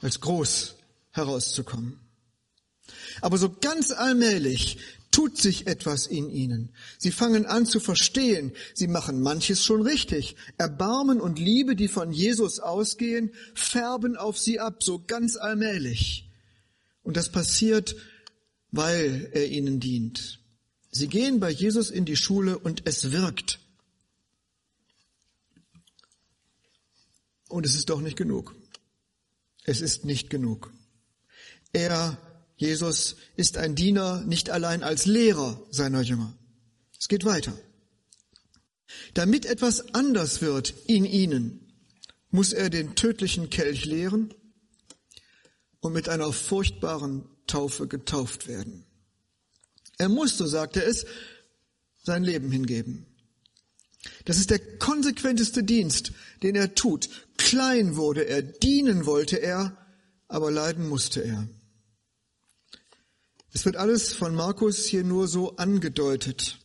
als 0.01 0.21
groß 0.21 0.77
herauszukommen. 1.11 1.99
Aber 3.21 3.39
so 3.39 3.51
ganz 3.51 3.91
allmählich 3.91 4.79
tut 5.15 5.39
sich 5.39 5.69
etwas 5.69 6.09
in 6.09 6.29
ihnen. 6.29 6.71
Sie 6.99 7.13
fangen 7.13 7.47
an 7.47 7.67
zu 7.67 7.79
verstehen. 7.79 8.51
Sie 8.75 8.89
machen 8.89 9.23
manches 9.23 9.63
schon 9.63 9.81
richtig. 9.81 10.35
Erbarmen 10.59 11.21
und 11.21 11.39
Liebe, 11.39 11.77
die 11.77 11.87
von 11.87 12.11
Jesus 12.11 12.59
ausgehen, 12.59 13.33
färben 13.55 14.17
auf 14.17 14.37
sie 14.37 14.59
ab, 14.59 14.83
so 14.83 15.05
ganz 15.07 15.37
allmählich. 15.37 16.29
Und 17.05 17.17
das 17.17 17.31
passiert, 17.31 17.95
weil 18.73 19.31
er 19.33 19.47
ihnen 19.47 19.79
dient. 19.79 20.41
Sie 20.91 21.07
gehen 21.07 21.39
bei 21.39 21.51
Jesus 21.51 21.91
in 21.91 22.05
die 22.05 22.17
Schule 22.17 22.59
und 22.59 22.83
es 22.85 23.13
wirkt. 23.13 23.61
Und 27.49 27.67
es 27.67 27.77
ist 27.77 27.89
doch 27.89 28.01
nicht 28.01 28.17
genug. 28.17 28.53
Es 29.63 29.81
ist 29.81 30.05
nicht 30.05 30.29
genug. 30.29 30.73
Er, 31.73 32.19
Jesus, 32.57 33.17
ist 33.37 33.57
ein 33.57 33.75
Diener 33.75 34.23
nicht 34.25 34.51
allein 34.51 34.83
als 34.83 35.07
Lehrer 35.07 35.61
seiner 35.71 36.03
Jünger. 36.03 36.33
Es 36.99 37.09
geht 37.09 37.25
weiter. 37.25 37.53
Damit 39.15 39.47
etwas 39.47 39.95
anders 39.95 40.41
wird 40.41 40.75
in 40.87 41.05
ihnen, 41.05 41.73
muss 42.31 42.53
er 42.53 42.71
den 42.71 42.95
tödlichen 42.95 43.51
Kelch 43.51 43.85
leeren 43.85 44.33
und 45.81 45.93
mit 45.93 46.09
einer 46.09 46.33
furchtbaren 46.33 47.25
Taufe 47.47 47.87
getauft 47.87 48.49
werden. 48.49 48.85
Er 49.99 50.09
muss, 50.09 50.37
so 50.39 50.47
sagt 50.47 50.77
er 50.77 50.87
es, 50.87 51.07
sein 52.03 52.25
Leben 52.25 52.51
hingeben. 52.51 53.07
Das 54.25 54.39
ist 54.39 54.51
der 54.51 54.59
konsequenteste 54.79 55.65
Dienst, 55.65 56.13
den 56.43 56.55
er 56.57 56.75
tut. 56.75 57.09
Klein 57.37 57.97
wurde 57.97 58.23
er, 58.27 58.43
dienen 58.43 59.07
wollte 59.07 59.37
er, 59.37 59.77
aber 60.29 60.51
leiden 60.51 60.89
musste 60.89 61.21
er. 61.23 61.49
Es 63.55 63.65
wird 63.65 63.77
alles 63.77 64.13
von 64.13 64.35
Markus 64.35 64.85
hier 64.85 65.05
nur 65.05 65.29
so 65.29 65.57
angedeutet, 65.57 66.59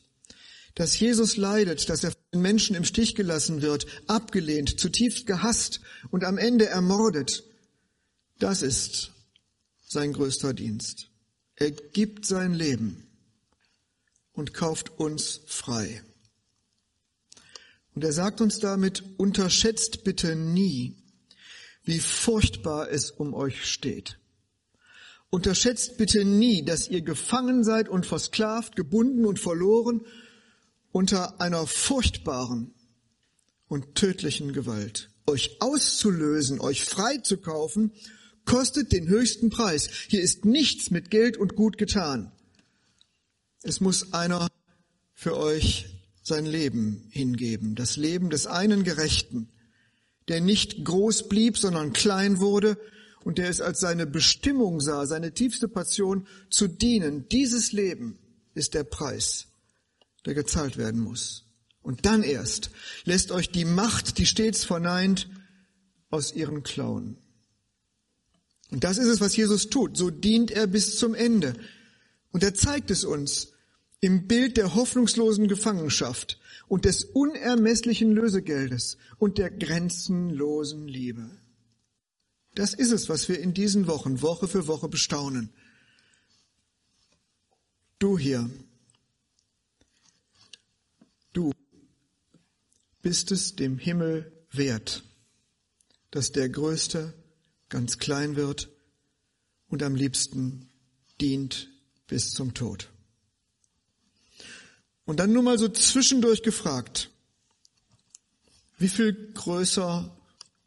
dass 0.74 1.00
Jesus 1.00 1.38
leidet, 1.38 1.88
dass 1.88 2.04
er 2.04 2.12
von 2.12 2.22
den 2.34 2.42
Menschen 2.42 2.76
im 2.76 2.84
Stich 2.84 3.14
gelassen 3.14 3.62
wird, 3.62 3.86
abgelehnt, 4.08 4.80
zutiefst 4.80 5.28
gehasst 5.28 5.82
und 6.10 6.24
am 6.24 6.40
Ende 6.40 6.66
ermordet. 6.66 7.44
Das 8.40 8.64
ist 8.64 9.12
sein 9.88 10.14
größter 10.14 10.56
Dienst. 10.56 11.10
Er 11.56 11.70
gibt 11.70 12.26
sein 12.26 12.54
Leben 12.54 13.08
und 14.34 14.56
kauft 14.56 14.90
uns 14.98 15.42
frei. 15.46 16.02
Und 17.94 18.04
er 18.04 18.14
sagt 18.14 18.42
uns 18.42 18.60
damit, 18.60 19.04
unterschätzt 19.18 20.04
bitte 20.04 20.36
nie, 20.36 20.96
wie 21.84 22.00
furchtbar 22.00 22.90
es 22.90 23.12
um 23.12 23.36
euch 23.36 23.66
steht. 23.66 24.19
Unterschätzt 25.32 25.98
bitte 25.98 26.26
nie, 26.26 26.64
dass 26.64 26.88
ihr 26.88 27.02
gefangen 27.02 27.64
seid 27.64 27.88
und 27.88 28.06
versklavt, 28.06 28.76
gebunden 28.76 29.26
und 29.26 29.40
verloren 29.40 30.02
unter 30.92 31.40
einer 31.40 31.68
furchtbaren 31.68 32.74
und 33.68 33.94
tödlichen 33.94 34.54
Gewalt. 34.54 35.12
Euch 35.28 35.58
auszulösen, 35.60 36.60
euch 36.60 36.84
frei 36.84 37.18
zu 37.18 37.38
kaufen, 37.38 37.92
kostet 38.46 38.92
den 38.92 39.08
höchsten 39.08 39.52
Preis. 39.52 39.90
Hier 40.08 40.22
ist 40.22 40.46
nichts 40.46 40.90
mit 40.90 41.12
Geld 41.12 41.38
und 41.38 41.56
Gut 41.56 41.78
getan. 41.78 42.32
Es 43.62 43.80
muss 43.80 44.14
einer 44.14 44.48
für 45.14 45.38
euch 45.38 45.86
sein 46.24 46.48
Leben 46.48 47.08
hingeben, 47.12 47.76
das 47.76 47.98
Leben 47.98 48.32
des 48.32 48.48
einen 48.48 48.84
Gerechten, 48.84 49.50
der 50.28 50.42
nicht 50.42 50.84
groß 50.84 51.30
blieb, 51.30 51.58
sondern 51.58 51.94
klein 51.94 52.40
wurde 52.40 52.78
und 53.24 53.38
der 53.38 53.50
es 53.50 53.62
als 53.62 53.80
seine 53.80 54.08
Bestimmung 54.08 54.80
sah, 54.80 55.06
seine 55.06 55.34
tiefste 55.34 55.68
Passion 55.68 56.28
zu 56.50 56.68
dienen. 56.68 57.28
Dieses 57.30 57.72
Leben 57.72 58.18
ist 58.54 58.74
der 58.74 58.84
Preis, 58.84 59.48
der 60.26 60.34
gezahlt 60.34 60.78
werden 60.78 61.02
muss. 61.02 61.46
Und 61.82 62.06
dann 62.06 62.24
erst 62.24 62.72
lässt 63.04 63.32
euch 63.32 63.50
die 63.50 63.66
Macht, 63.66 64.18
die 64.18 64.26
stets 64.26 64.64
verneint, 64.64 65.30
aus 66.10 66.34
ihren 66.34 66.64
Klauen. 66.64 67.18
Und 68.72 68.84
das 68.84 68.98
ist 68.98 69.08
es, 69.08 69.22
was 69.22 69.36
Jesus 69.36 69.70
tut. 69.70 69.98
So 69.98 70.10
dient 70.10 70.52
er 70.52 70.68
bis 70.68 70.98
zum 70.98 71.16
Ende. 71.16 71.54
Und 72.32 72.44
er 72.44 72.54
zeigt 72.54 72.92
es 72.92 73.04
uns 73.04 73.54
im 74.02 74.28
Bild 74.28 74.58
der 74.58 74.76
hoffnungslosen 74.76 75.48
Gefangenschaft 75.48 76.40
und 76.68 76.86
des 76.86 77.04
unermesslichen 77.04 78.12
Lösegeldes 78.12 78.98
und 79.18 79.38
der 79.38 79.50
grenzenlosen 79.50 80.88
Liebe. 80.88 81.30
Das 82.60 82.74
ist 82.74 82.92
es, 82.92 83.08
was 83.08 83.30
wir 83.30 83.40
in 83.40 83.54
diesen 83.54 83.88
Wochen, 83.88 84.22
Woche 84.22 84.46
für 84.50 84.68
Woche 84.68 84.90
bestaunen. 84.90 85.54
Du 88.00 88.18
hier, 88.18 88.50
du 91.32 91.54
bist 93.02 93.32
es 93.32 93.56
dem 93.56 93.78
Himmel 93.78 94.30
wert, 94.52 95.06
dass 96.12 96.34
der 96.34 96.50
Größte 96.50 97.14
ganz 97.70 97.98
klein 97.98 98.36
wird 98.36 98.68
und 99.70 99.82
am 99.82 99.96
liebsten 99.96 100.70
dient 101.22 101.70
bis 102.08 102.32
zum 102.32 102.54
Tod. 102.54 102.90
Und 105.06 105.22
dann 105.22 105.32
nur 105.32 105.44
mal 105.44 105.58
so 105.58 105.70
zwischendurch 105.70 106.44
gefragt, 106.44 107.10
wie 108.78 108.90
viel 108.90 109.32
größer 109.32 110.14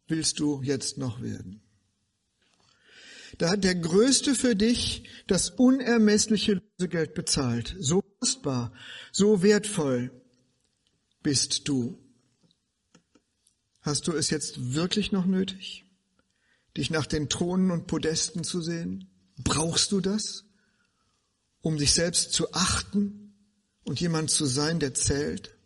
willst 0.06 0.38
du 0.38 0.62
jetzt 0.62 0.96
noch 0.96 1.20
werden? 1.20 1.61
Da 3.38 3.50
hat 3.50 3.64
der 3.64 3.74
Größte 3.74 4.34
für 4.34 4.54
dich 4.54 5.08
das 5.26 5.50
unermessliche 5.50 6.62
Lösegeld 6.78 7.14
bezahlt. 7.14 7.76
So 7.78 8.02
kostbar, 8.20 8.72
so 9.10 9.42
wertvoll 9.42 10.10
bist 11.22 11.68
du. 11.68 11.98
Hast 13.80 14.06
du 14.06 14.12
es 14.12 14.30
jetzt 14.30 14.74
wirklich 14.74 15.12
noch 15.12 15.26
nötig, 15.26 15.84
dich 16.76 16.90
nach 16.90 17.06
den 17.06 17.28
Thronen 17.28 17.70
und 17.70 17.86
Podesten 17.86 18.44
zu 18.44 18.60
sehen? 18.60 19.10
Brauchst 19.38 19.90
du 19.92 20.00
das, 20.00 20.44
um 21.62 21.76
dich 21.76 21.92
selbst 21.92 22.32
zu 22.32 22.52
achten 22.52 23.22
und 23.84 24.00
jemand 24.00 24.30
zu 24.30 24.46
sein, 24.46 24.80
der 24.80 24.94
zählt. 24.94 25.56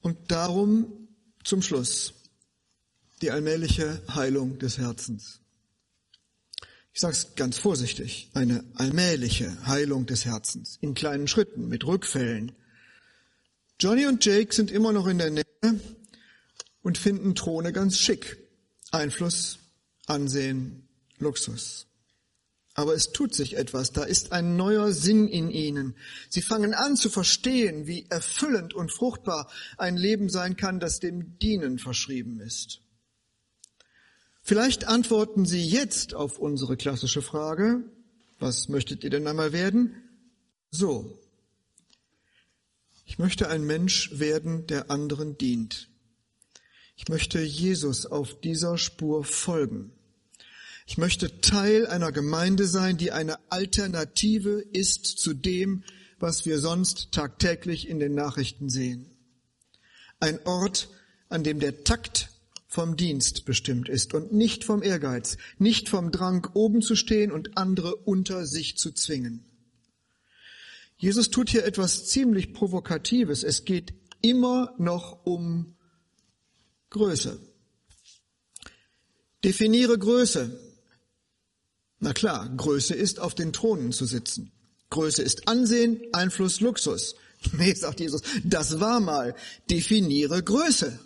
Und 0.00 0.30
darum 0.30 1.08
zum 1.44 1.62
Schluss 1.62 2.14
die 3.22 3.30
allmähliche 3.30 4.02
Heilung 4.14 4.58
des 4.58 4.78
Herzens. 4.78 5.40
Ich 6.92 7.00
sage 7.00 7.14
es 7.14 7.34
ganz 7.36 7.56
vorsichtig, 7.56 8.30
eine 8.34 8.64
allmähliche 8.74 9.66
Heilung 9.66 10.04
des 10.06 10.26
Herzens, 10.26 10.76
in 10.82 10.94
kleinen 10.94 11.26
Schritten, 11.26 11.68
mit 11.68 11.86
Rückfällen. 11.86 12.52
Johnny 13.80 14.06
und 14.06 14.24
Jake 14.24 14.52
sind 14.54 14.70
immer 14.70 14.92
noch 14.92 15.06
in 15.06 15.18
der 15.18 15.30
Nähe 15.30 15.44
und 16.82 16.98
finden 16.98 17.34
Throne 17.34 17.72
ganz 17.72 17.98
schick. 17.98 18.36
Einfluss, 18.90 19.58
Ansehen, 20.06 20.86
Luxus. 21.18 21.86
Aber 22.74 22.94
es 22.94 23.12
tut 23.12 23.34
sich 23.34 23.56
etwas, 23.56 23.92
da 23.92 24.02
ist 24.02 24.32
ein 24.32 24.56
neuer 24.56 24.92
Sinn 24.92 25.28
in 25.28 25.50
ihnen. 25.50 25.94
Sie 26.28 26.42
fangen 26.42 26.74
an 26.74 26.96
zu 26.96 27.08
verstehen, 27.10 27.86
wie 27.86 28.06
erfüllend 28.08 28.74
und 28.74 28.90
fruchtbar 28.90 29.50
ein 29.78 29.96
Leben 29.96 30.28
sein 30.28 30.56
kann, 30.56 30.80
das 30.80 30.98
dem 30.98 31.38
Dienen 31.38 31.78
verschrieben 31.78 32.40
ist. 32.40 32.82
Vielleicht 34.42 34.88
antworten 34.88 35.46
Sie 35.46 35.64
jetzt 35.64 36.14
auf 36.14 36.38
unsere 36.38 36.76
klassische 36.76 37.22
Frage, 37.22 37.84
was 38.40 38.68
möchtet 38.68 39.04
ihr 39.04 39.10
denn 39.10 39.26
einmal 39.28 39.52
werden? 39.52 39.94
So, 40.70 41.20
ich 43.04 43.18
möchte 43.18 43.48
ein 43.48 43.62
Mensch 43.62 44.18
werden, 44.18 44.66
der 44.66 44.90
anderen 44.90 45.38
dient. 45.38 45.88
Ich 46.96 47.08
möchte 47.08 47.40
Jesus 47.40 48.04
auf 48.04 48.40
dieser 48.40 48.78
Spur 48.78 49.24
folgen. 49.24 49.92
Ich 50.86 50.98
möchte 50.98 51.40
Teil 51.40 51.86
einer 51.86 52.10
Gemeinde 52.10 52.66
sein, 52.66 52.96
die 52.96 53.12
eine 53.12 53.38
Alternative 53.50 54.64
ist 54.72 55.06
zu 55.06 55.34
dem, 55.34 55.84
was 56.18 56.46
wir 56.46 56.58
sonst 56.58 57.12
tagtäglich 57.12 57.88
in 57.88 58.00
den 58.00 58.14
Nachrichten 58.14 58.68
sehen. 58.68 59.10
Ein 60.18 60.44
Ort, 60.46 60.88
an 61.28 61.44
dem 61.44 61.60
der 61.60 61.84
Takt 61.84 62.31
vom 62.72 62.96
Dienst 62.96 63.44
bestimmt 63.44 63.90
ist 63.90 64.14
und 64.14 64.32
nicht 64.32 64.64
vom 64.64 64.82
Ehrgeiz, 64.82 65.36
nicht 65.58 65.90
vom 65.90 66.10
Drang, 66.10 66.48
oben 66.54 66.80
zu 66.80 66.96
stehen 66.96 67.30
und 67.30 67.58
andere 67.58 67.96
unter 67.96 68.46
sich 68.46 68.78
zu 68.78 68.92
zwingen. 68.92 69.44
Jesus 70.96 71.28
tut 71.28 71.50
hier 71.50 71.66
etwas 71.66 72.06
ziemlich 72.06 72.54
Provokatives. 72.54 73.42
Es 73.42 73.66
geht 73.66 73.92
immer 74.22 74.74
noch 74.78 75.26
um 75.26 75.76
Größe. 76.88 77.38
Definiere 79.44 79.98
Größe. 79.98 80.58
Na 81.98 82.14
klar, 82.14 82.48
Größe 82.56 82.94
ist 82.94 83.20
auf 83.20 83.34
den 83.34 83.52
Thronen 83.52 83.92
zu 83.92 84.06
sitzen. 84.06 84.50
Größe 84.88 85.20
ist 85.20 85.46
Ansehen, 85.46 86.00
Einfluss, 86.14 86.60
Luxus. 86.60 87.16
Nee, 87.58 87.74
sagt 87.74 88.00
Jesus, 88.00 88.22
das 88.44 88.80
war 88.80 89.00
mal. 89.00 89.34
Definiere 89.68 90.42
Größe. 90.42 90.98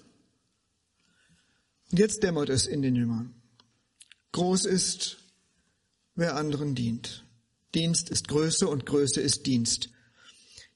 Und 1.90 1.99
jetzt 1.99 2.22
dämmert 2.22 2.49
es 2.49 2.66
in 2.66 2.83
den 2.83 2.96
Jüngern. 2.96 3.35
Groß 4.33 4.64
ist, 4.64 5.18
wer 6.14 6.37
anderen 6.37 6.75
dient. 6.75 7.25
Dienst 7.75 8.11
ist 8.11 8.29
Größe 8.29 8.68
und 8.68 8.87
Größe 8.87 9.20
ist 9.20 9.46
Dienst. 9.46 9.90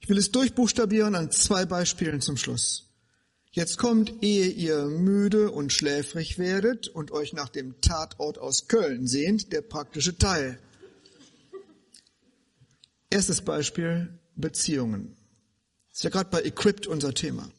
Ich 0.01 0.09
will 0.09 0.18
es 0.18 0.31
durchbuchstabieren 0.31 1.14
an 1.14 1.31
zwei 1.31 1.66
Beispielen 1.66 2.20
zum 2.20 2.37
Schluss. 2.37 2.90
Jetzt 3.53 3.79
kommt, 3.79 4.23
ehe 4.23 4.46
ihr 4.46 4.85
müde 4.85 5.51
und 5.51 5.73
schläfrig 5.73 6.38
werdet 6.38 6.88
und 6.88 7.11
euch 7.11 7.33
nach 7.33 7.49
dem 7.49 7.81
Tatort 7.81 8.38
aus 8.38 8.68
Köln 8.68 9.07
sehnt, 9.09 9.53
der 9.53 9.62
praktische 9.62 10.16
Teil. 10.16 10.59
Erstes 13.11 13.42
Beispiel, 13.42 14.20
Beziehungen. 14.37 15.16
ist 15.92 16.05
ja 16.05 16.11
gerade 16.11 16.31
bei 16.31 16.42
Equipped 16.42 16.87
unser 16.87 17.12
Thema. 17.12 17.51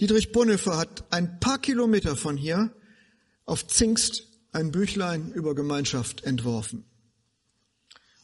Dietrich 0.00 0.32
Bonhoeffer 0.32 0.76
hat 0.76 1.04
ein 1.10 1.40
paar 1.40 1.58
Kilometer 1.58 2.16
von 2.16 2.36
hier 2.36 2.70
auf 3.46 3.66
Zingst 3.66 4.24
ein 4.52 4.70
Büchlein 4.70 5.32
über 5.32 5.54
Gemeinschaft 5.54 6.24
entworfen. 6.24 6.84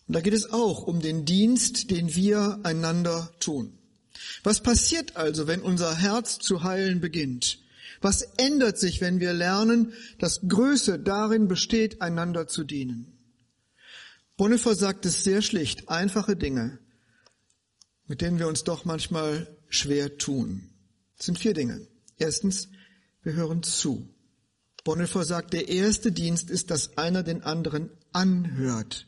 Und 0.07 0.15
da 0.15 0.21
geht 0.21 0.35
es 0.35 0.53
auch 0.53 0.83
um 0.83 1.01
den 1.01 1.25
Dienst, 1.25 1.91
den 1.91 2.15
wir 2.15 2.61
einander 2.63 3.33
tun. 3.41 3.79
Was 4.43 4.63
passiert 4.63 5.17
also, 5.17 5.47
wenn 5.47 5.63
unser 5.63 5.97
Herz 5.97 6.39
zu 6.39 6.63
heilen 6.63 7.01
beginnt? 7.01 7.59
Was 8.03 8.23
ändert 8.37 8.79
sich, 8.79 9.01
wenn 9.01 9.21
wir 9.21 9.33
lernen, 9.33 9.95
dass 10.19 10.41
Größe 10.47 10.99
darin 10.99 11.49
besteht, 11.49 12.03
einander 12.03 12.49
zu 12.49 12.65
dienen? 12.65 13.19
Bonhoeffer 14.37 14.75
sagt 14.75 15.07
es 15.07 15.25
sehr 15.25 15.41
schlicht, 15.41 15.89
einfache 15.89 16.37
Dinge, 16.37 16.79
mit 18.07 18.21
denen 18.21 18.39
wir 18.39 18.49
uns 18.49 18.65
doch 18.65 18.85
manchmal 18.85 19.47
schwer 19.69 20.19
tun. 20.19 20.72
Es 21.23 21.27
sind 21.27 21.39
vier 21.39 21.55
Dinge. 21.55 21.87
Erstens, 22.19 22.69
wir 23.23 23.35
hören 23.35 23.63
zu. 23.63 24.09
Bonhoeffer 24.83 25.23
sagt, 25.23 25.53
der 25.53 25.69
erste 25.69 26.11
Dienst 26.11 26.51
ist, 26.51 26.73
dass 26.73 26.99
einer 26.99 27.23
den 27.23 27.43
anderen 27.43 27.91
anhört. 28.11 29.07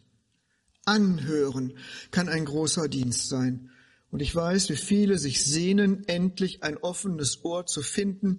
Anhören 0.84 1.76
kann 2.12 2.28
ein 2.28 2.44
großer 2.44 2.86
Dienst 2.86 3.28
sein. 3.28 3.72
Und 4.12 4.22
ich 4.22 4.32
weiß, 4.32 4.68
wie 4.68 4.76
viele 4.76 5.18
sich 5.18 5.44
sehnen, 5.44 6.06
endlich 6.06 6.62
ein 6.62 6.76
offenes 6.76 7.44
Ohr 7.44 7.66
zu 7.66 7.82
finden, 7.82 8.38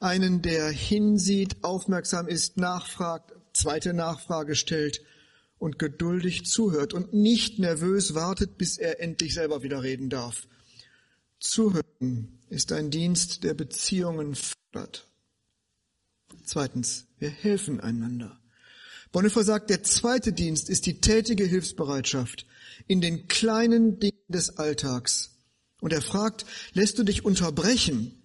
einen, 0.00 0.40
der 0.40 0.70
hinsieht, 0.70 1.62
aufmerksam 1.62 2.28
ist, 2.28 2.56
nachfragt, 2.56 3.34
zweite 3.52 3.92
Nachfrage 3.92 4.54
stellt 4.54 5.02
und 5.58 5.78
geduldig 5.78 6.46
zuhört 6.46 6.94
und 6.94 7.12
nicht 7.12 7.58
nervös 7.58 8.14
wartet, 8.14 8.56
bis 8.56 8.78
er 8.78 9.02
endlich 9.02 9.34
selber 9.34 9.62
wieder 9.62 9.82
reden 9.82 10.08
darf. 10.08 10.48
Zuhören 11.40 12.38
ist 12.52 12.70
ein 12.70 12.90
Dienst, 12.90 13.44
der 13.44 13.54
Beziehungen 13.54 14.34
fördert. 14.34 15.06
Zweitens, 16.44 17.06
wir 17.18 17.30
helfen 17.30 17.80
einander. 17.80 18.38
Bonhoeffer 19.10 19.42
sagt, 19.42 19.70
der 19.70 19.82
zweite 19.82 20.32
Dienst 20.32 20.68
ist 20.68 20.84
die 20.84 21.00
tätige 21.00 21.44
Hilfsbereitschaft 21.44 22.46
in 22.86 23.00
den 23.00 23.26
kleinen 23.26 23.98
Dingen 24.00 24.22
des 24.28 24.58
Alltags. 24.58 25.30
Und 25.80 25.92
er 25.92 26.02
fragt, 26.02 26.44
lässt 26.74 26.98
du 26.98 27.04
dich 27.04 27.24
unterbrechen, 27.24 28.22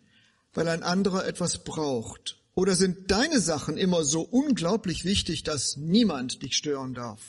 weil 0.53 0.67
ein 0.67 0.83
anderer 0.83 1.25
etwas 1.25 1.63
braucht? 1.63 2.41
Oder 2.53 2.75
sind 2.75 3.09
deine 3.11 3.39
Sachen 3.39 3.77
immer 3.77 4.03
so 4.03 4.21
unglaublich 4.21 5.05
wichtig, 5.05 5.43
dass 5.43 5.77
niemand 5.77 6.41
dich 6.41 6.55
stören 6.55 6.93
darf? 6.93 7.21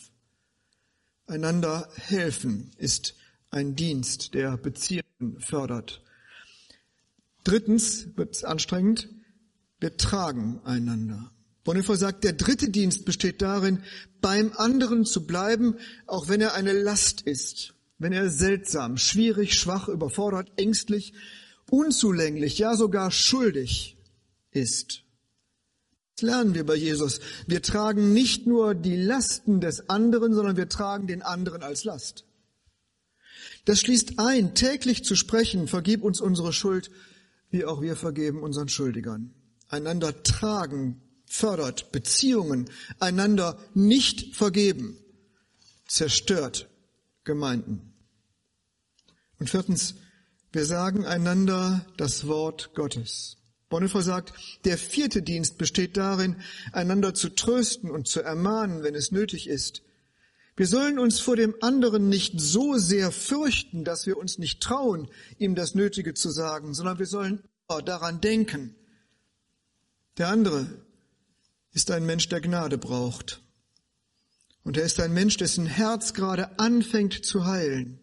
Einander 1.27 1.89
helfen 1.95 2.73
ist 2.77 3.15
ein 3.51 3.77
Dienst, 3.77 4.35
der 4.35 4.57
Beziehungen 4.57 5.41
fördert. 5.41 6.03
Drittens 7.49 8.09
wird 8.15 8.35
es 8.35 8.45
anstrengend, 8.45 9.09
wir 9.81 9.97
tragen 9.97 10.61
einander. 10.65 11.33
Bonhoeffer 11.65 11.97
sagt, 11.97 12.23
der 12.23 12.35
dritte 12.35 12.69
Dienst 12.69 13.07
besteht 13.07 13.41
darin, 13.41 13.83
beim 14.21 14.53
anderen 14.55 15.07
zu 15.07 15.27
bleiben, 15.27 15.77
auch 16.07 16.29
wenn 16.29 16.43
er 16.43 16.53
eine 16.53 16.75
Last 16.75 17.23
ist, 17.23 17.73
wenn 17.97 18.13
er 18.13 18.29
seltsam, 18.29 18.99
schwierig, 18.99 19.55
schwach, 19.55 19.89
überfordert, 19.89 20.53
ängstlich, 20.57 21.15
unzulänglich, 21.71 22.59
ja 22.59 22.77
sogar 22.77 23.11
schuldig 23.11 23.97
ist. 24.51 25.05
Das 26.17 26.23
lernen 26.25 26.55
wir 26.55 26.67
bei 26.67 26.75
Jesus. 26.75 27.21
Wir 27.47 27.63
tragen 27.63 28.13
nicht 28.13 28.47
nur 28.47 28.75
die 28.75 28.97
Lasten 28.97 29.63
des 29.63 29.89
anderen, 29.89 30.35
sondern 30.35 30.59
wir 30.59 30.69
tragen 30.69 31.07
den 31.07 31.23
anderen 31.23 31.63
als 31.63 31.85
Last. 31.85 32.27
Das 33.65 33.81
schließt 33.81 34.19
ein, 34.19 34.55
täglich 34.55 35.03
zu 35.03 35.17
sprechen, 35.17 35.67
vergib 35.67 36.03
uns 36.03 36.21
unsere 36.21 36.53
Schuld, 36.53 36.91
wie 37.51 37.65
auch 37.65 37.81
wir 37.81 37.97
vergeben 37.97 38.43
unseren 38.43 38.69
Schuldigern 38.69 39.35
einander 39.69 40.23
tragen, 40.23 41.01
fördert, 41.27 41.93
Beziehungen, 41.93 42.71
einander 42.99 43.59
nicht 43.75 44.35
vergeben, 44.35 44.99
zerstört 45.87 46.69
Gemeinden. 47.25 47.93
Und 49.39 49.51
viertens, 49.51 49.95
wir 50.53 50.65
sagen 50.65 51.05
einander 51.05 51.87
das 51.97 52.27
Wort 52.27 52.75
Gottes. 52.75 53.37
Bonhoeffer 53.69 54.03
sagt, 54.03 54.33
der 54.65 54.79
vierte 54.79 55.21
Dienst 55.21 55.59
besteht 55.59 55.99
darin, 55.99 56.37
einander 56.73 57.13
zu 57.13 57.29
trösten 57.29 57.91
und 57.91 58.09
zu 58.09 58.23
ermahnen, 58.23 58.83
wenn 58.83 58.95
es 58.95 59.13
nötig 59.13 59.47
ist. 59.47 59.83
Wir 60.59 60.67
sollen 60.67 60.99
uns 60.99 61.21
vor 61.21 61.37
dem 61.37 61.55
anderen 61.61 62.09
nicht 62.09 62.41
so 62.41 62.79
sehr 62.79 63.13
fürchten, 63.13 63.85
dass 63.85 64.07
wir 64.07 64.17
uns 64.17 64.39
nicht 64.39 64.61
trauen, 64.61 65.09
ihm 65.39 65.55
das 65.55 65.77
Nötige 65.77 66.15
zu 66.15 66.31
sagen, 66.31 66.75
sondern 66.75 66.99
wir 66.99 67.07
sollen 67.07 67.45
daran 67.85 68.21
denken, 68.21 68.75
der 70.17 70.31
andere 70.31 70.67
ist 71.71 71.93
ein 71.93 72.05
Mensch, 72.05 72.29
der 72.29 72.41
Gnade 72.41 72.77
braucht. 72.77 73.41
Und 74.65 74.77
er 74.77 74.83
ist 74.83 74.99
ein 74.99 75.13
Mensch, 75.13 75.37
dessen 75.37 75.65
Herz 75.65 76.13
gerade 76.13 76.59
anfängt 76.59 77.25
zu 77.25 77.47
heilen. 77.47 78.01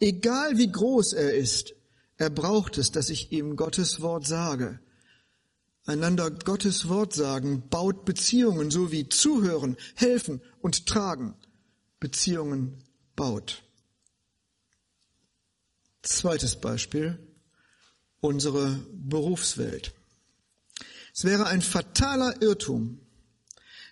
Egal 0.00 0.56
wie 0.56 0.72
groß 0.72 1.12
er 1.12 1.34
ist, 1.34 1.74
er 2.16 2.30
braucht 2.30 2.78
es, 2.78 2.92
dass 2.92 3.10
ich 3.10 3.30
ihm 3.30 3.56
Gottes 3.56 4.00
Wort 4.00 4.26
sage. 4.26 4.80
Einander 5.84 6.30
Gottes 6.30 6.88
Wort 6.88 7.12
sagen 7.12 7.68
baut 7.68 8.06
Beziehungen, 8.06 8.70
so 8.70 8.90
wie 8.90 9.06
zuhören, 9.10 9.76
helfen 9.96 10.40
und 10.62 10.86
tragen 10.86 11.34
Beziehungen 12.04 12.84
baut. 13.16 13.62
Zweites 16.02 16.54
Beispiel, 16.54 17.18
unsere 18.20 18.78
Berufswelt. 18.92 19.94
Es 21.14 21.24
wäre 21.24 21.46
ein 21.46 21.62
fataler 21.62 22.42
Irrtum, 22.42 23.00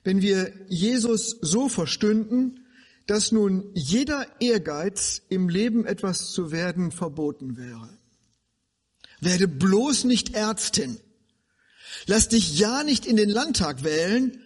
wenn 0.05 0.21
wir 0.21 0.53
Jesus 0.69 1.39
so 1.41 1.71
verstünden, 1.71 2.67
dass 3.07 3.33
nun 3.33 3.71
jeder 3.73 4.27
Ehrgeiz, 4.43 5.23
im 5.31 5.49
Leben 5.49 5.87
etwas 5.87 6.33
zu 6.33 6.53
werden, 6.53 6.93
verboten 6.93 7.57
wäre. 7.57 7.89
Werde 9.23 9.49
bloß 9.49 10.05
nicht 10.05 10.35
Ärztin. 10.35 11.01
Lass 12.05 12.29
dich 12.29 12.59
ja 12.59 12.85
nicht 12.85 13.07
in 13.07 13.17
den 13.17 13.31
Landtag 13.31 13.85
wählen 13.85 14.39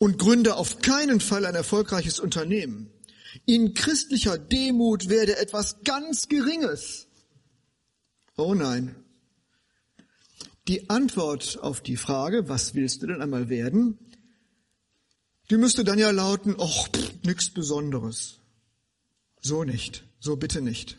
und 0.00 0.18
gründe 0.18 0.56
auf 0.56 0.80
keinen 0.80 1.20
Fall 1.20 1.44
ein 1.44 1.54
erfolgreiches 1.54 2.18
Unternehmen. 2.18 2.90
In 3.44 3.74
christlicher 3.74 4.38
Demut 4.38 5.10
werde 5.10 5.36
etwas 5.36 5.84
ganz 5.84 6.26
Geringes. 6.28 7.06
Oh 8.36 8.54
nein, 8.54 8.96
die 10.68 10.88
Antwort 10.88 11.58
auf 11.60 11.82
die 11.82 11.98
Frage, 11.98 12.48
was 12.48 12.74
willst 12.74 13.02
du 13.02 13.08
denn 13.08 13.20
einmal 13.20 13.50
werden, 13.50 13.98
die 15.50 15.58
müsste 15.58 15.84
dann 15.84 15.98
ja 15.98 16.10
lauten, 16.10 16.56
ach, 16.58 16.88
nichts 17.22 17.50
Besonderes. 17.50 18.38
So 19.42 19.64
nicht, 19.64 20.04
so 20.18 20.36
bitte 20.36 20.62
nicht. 20.62 20.98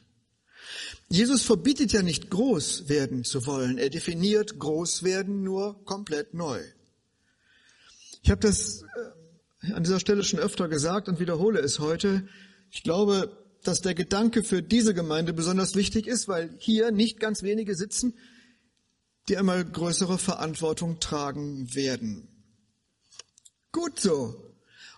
Jesus 1.10 1.42
verbietet 1.42 1.92
ja 1.92 2.04
nicht 2.04 2.30
groß 2.30 2.88
werden 2.88 3.24
zu 3.24 3.46
wollen. 3.48 3.78
Er 3.78 3.90
definiert 3.90 4.60
groß 4.60 5.04
werden 5.04 5.44
nur 5.44 5.84
komplett 5.86 6.34
neu. 6.34 6.62
Ich 8.22 8.30
habe 8.30 8.42
das 8.42 8.84
äh, 9.62 9.74
an 9.74 9.84
dieser 9.84 10.00
Stelle 10.00 10.24
schon 10.24 10.40
öfter 10.40 10.68
gesagt 10.68 11.08
und 11.08 11.20
wiederhole 11.20 11.60
es 11.60 11.80
heute. 11.80 12.28
Ich 12.70 12.84
glaube, 12.84 13.38
dass 13.64 13.82
der 13.82 13.94
Gedanke 13.94 14.44
für 14.44 14.62
diese 14.62 14.94
Gemeinde 14.94 15.34
besonders 15.34 15.76
wichtig 15.76 16.08
ist, 16.08 16.28
weil 16.28 16.56
hier 16.58 16.92
nicht 16.92 17.20
ganz 17.20 17.44
wenige 17.44 17.76
sitzen, 17.76 18.14
die 19.28 19.38
einmal 19.38 19.64
größere 19.64 20.18
Verantwortung 20.18 21.00
tragen 21.00 21.74
werden. 21.76 22.28
Gut 23.72 24.00
so. 24.00 24.36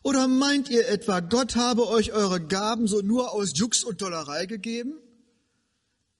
Oder 0.01 0.27
meint 0.27 0.69
ihr 0.69 0.87
etwa, 0.89 1.19
Gott 1.21 1.55
habe 1.55 1.87
euch 1.87 2.11
eure 2.11 2.41
Gaben 2.45 2.87
so 2.87 3.01
nur 3.01 3.33
aus 3.33 3.53
Jux 3.55 3.83
und 3.83 4.01
Dollerei 4.01 4.45
gegeben? 4.45 4.95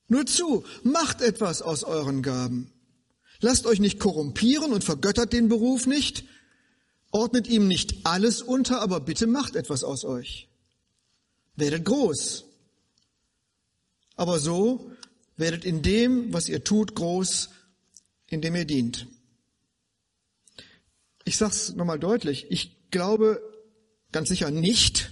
Nur 0.08 0.26
zu, 0.26 0.64
macht 0.84 1.22
etwas 1.22 1.62
aus 1.62 1.84
euren 1.84 2.22
Gaben. 2.22 2.72
Lasst 3.40 3.66
euch 3.66 3.80
nicht 3.80 4.00
korrumpieren 4.00 4.72
und 4.72 4.84
vergöttert 4.84 5.34
den 5.34 5.50
Beruf 5.50 5.86
nicht. 5.86 6.26
Ordnet 7.14 7.48
ihm 7.48 7.68
nicht 7.68 8.08
alles 8.08 8.42
unter, 8.42 8.82
aber 8.82 9.00
bitte 9.00 9.28
macht 9.28 9.56
etwas 9.56 9.84
aus 9.84 10.04
euch. 10.04 10.50
Werdet 11.56 11.86
groß. 11.86 12.46
Aber 14.16 14.40
so 14.40 14.92
werdet 15.38 15.64
in 15.64 15.84
dem, 15.84 16.34
was 16.34 16.50
ihr 16.50 16.64
tut, 16.64 16.96
groß 16.96 17.50
indem 18.28 18.56
ihr 18.56 18.66
dient. 18.66 19.06
Ich 21.24 21.38
sage 21.38 21.52
es 21.52 21.76
nochmal 21.76 22.00
deutlich, 22.00 22.48
ich 22.50 22.76
glaube 22.90 23.40
ganz 24.12 24.30
sicher 24.30 24.50
nicht, 24.50 25.12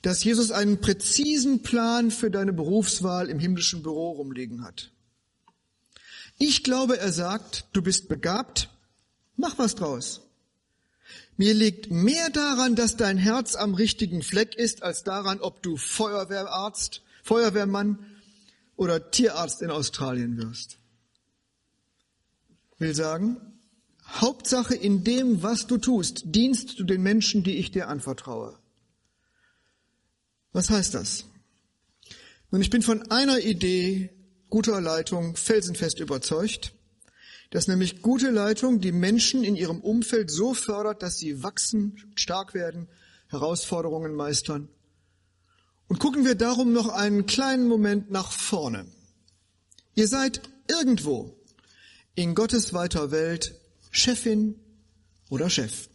dass 0.00 0.24
Jesus 0.24 0.50
einen 0.50 0.80
präzisen 0.80 1.62
Plan 1.62 2.10
für 2.10 2.30
deine 2.30 2.54
Berufswahl 2.54 3.28
im 3.28 3.38
himmlischen 3.38 3.82
Büro 3.82 4.12
rumliegen 4.12 4.64
hat. 4.64 4.92
Ich 6.38 6.64
glaube, 6.64 6.98
er 6.98 7.12
sagt, 7.12 7.66
du 7.74 7.82
bist 7.82 8.08
begabt, 8.08 8.70
mach 9.36 9.58
was 9.58 9.74
draus. 9.74 10.22
Mir 11.40 11.54
liegt 11.54 11.90
mehr 11.90 12.28
daran, 12.28 12.74
dass 12.74 12.98
dein 12.98 13.16
Herz 13.16 13.54
am 13.54 13.72
richtigen 13.72 14.20
Fleck 14.20 14.54
ist, 14.56 14.82
als 14.82 15.04
daran, 15.04 15.40
ob 15.40 15.62
du 15.62 15.78
Feuerwehrarzt, 15.78 17.00
Feuerwehrmann 17.22 17.98
oder 18.76 19.10
Tierarzt 19.10 19.62
in 19.62 19.70
Australien 19.70 20.36
wirst. 20.36 20.76
will 22.76 22.94
sagen, 22.94 23.38
Hauptsache 24.06 24.74
in 24.74 25.02
dem, 25.02 25.42
was 25.42 25.66
du 25.66 25.78
tust, 25.78 26.24
dienst 26.26 26.78
du 26.78 26.84
den 26.84 27.02
Menschen, 27.02 27.42
die 27.42 27.56
ich 27.56 27.70
dir 27.70 27.88
anvertraue. 27.88 28.58
Was 30.52 30.68
heißt 30.68 30.92
das? 30.92 31.24
Nun, 32.50 32.60
ich 32.60 32.68
bin 32.68 32.82
von 32.82 33.10
einer 33.10 33.38
Idee 33.38 34.10
guter 34.50 34.78
Leitung 34.82 35.36
felsenfest 35.36 36.00
überzeugt, 36.00 36.74
dass 37.50 37.66
nämlich 37.66 38.00
gute 38.00 38.30
Leitung 38.30 38.80
die 38.80 38.92
Menschen 38.92 39.42
in 39.44 39.56
ihrem 39.56 39.80
Umfeld 39.80 40.30
so 40.30 40.54
fördert, 40.54 41.02
dass 41.02 41.18
sie 41.18 41.42
wachsen, 41.42 42.12
stark 42.14 42.54
werden, 42.54 42.88
Herausforderungen 43.28 44.14
meistern. 44.14 44.68
Und 45.88 45.98
gucken 45.98 46.24
wir 46.24 46.36
darum 46.36 46.72
noch 46.72 46.88
einen 46.88 47.26
kleinen 47.26 47.66
Moment 47.66 48.10
nach 48.10 48.30
vorne. 48.30 48.86
Ihr 49.96 50.06
seid 50.06 50.40
irgendwo 50.68 51.36
in 52.14 52.36
Gottes 52.36 52.72
weiter 52.72 53.10
Welt 53.10 53.60
Chefin 53.90 54.54
oder 55.28 55.50
Chef. 55.50 55.88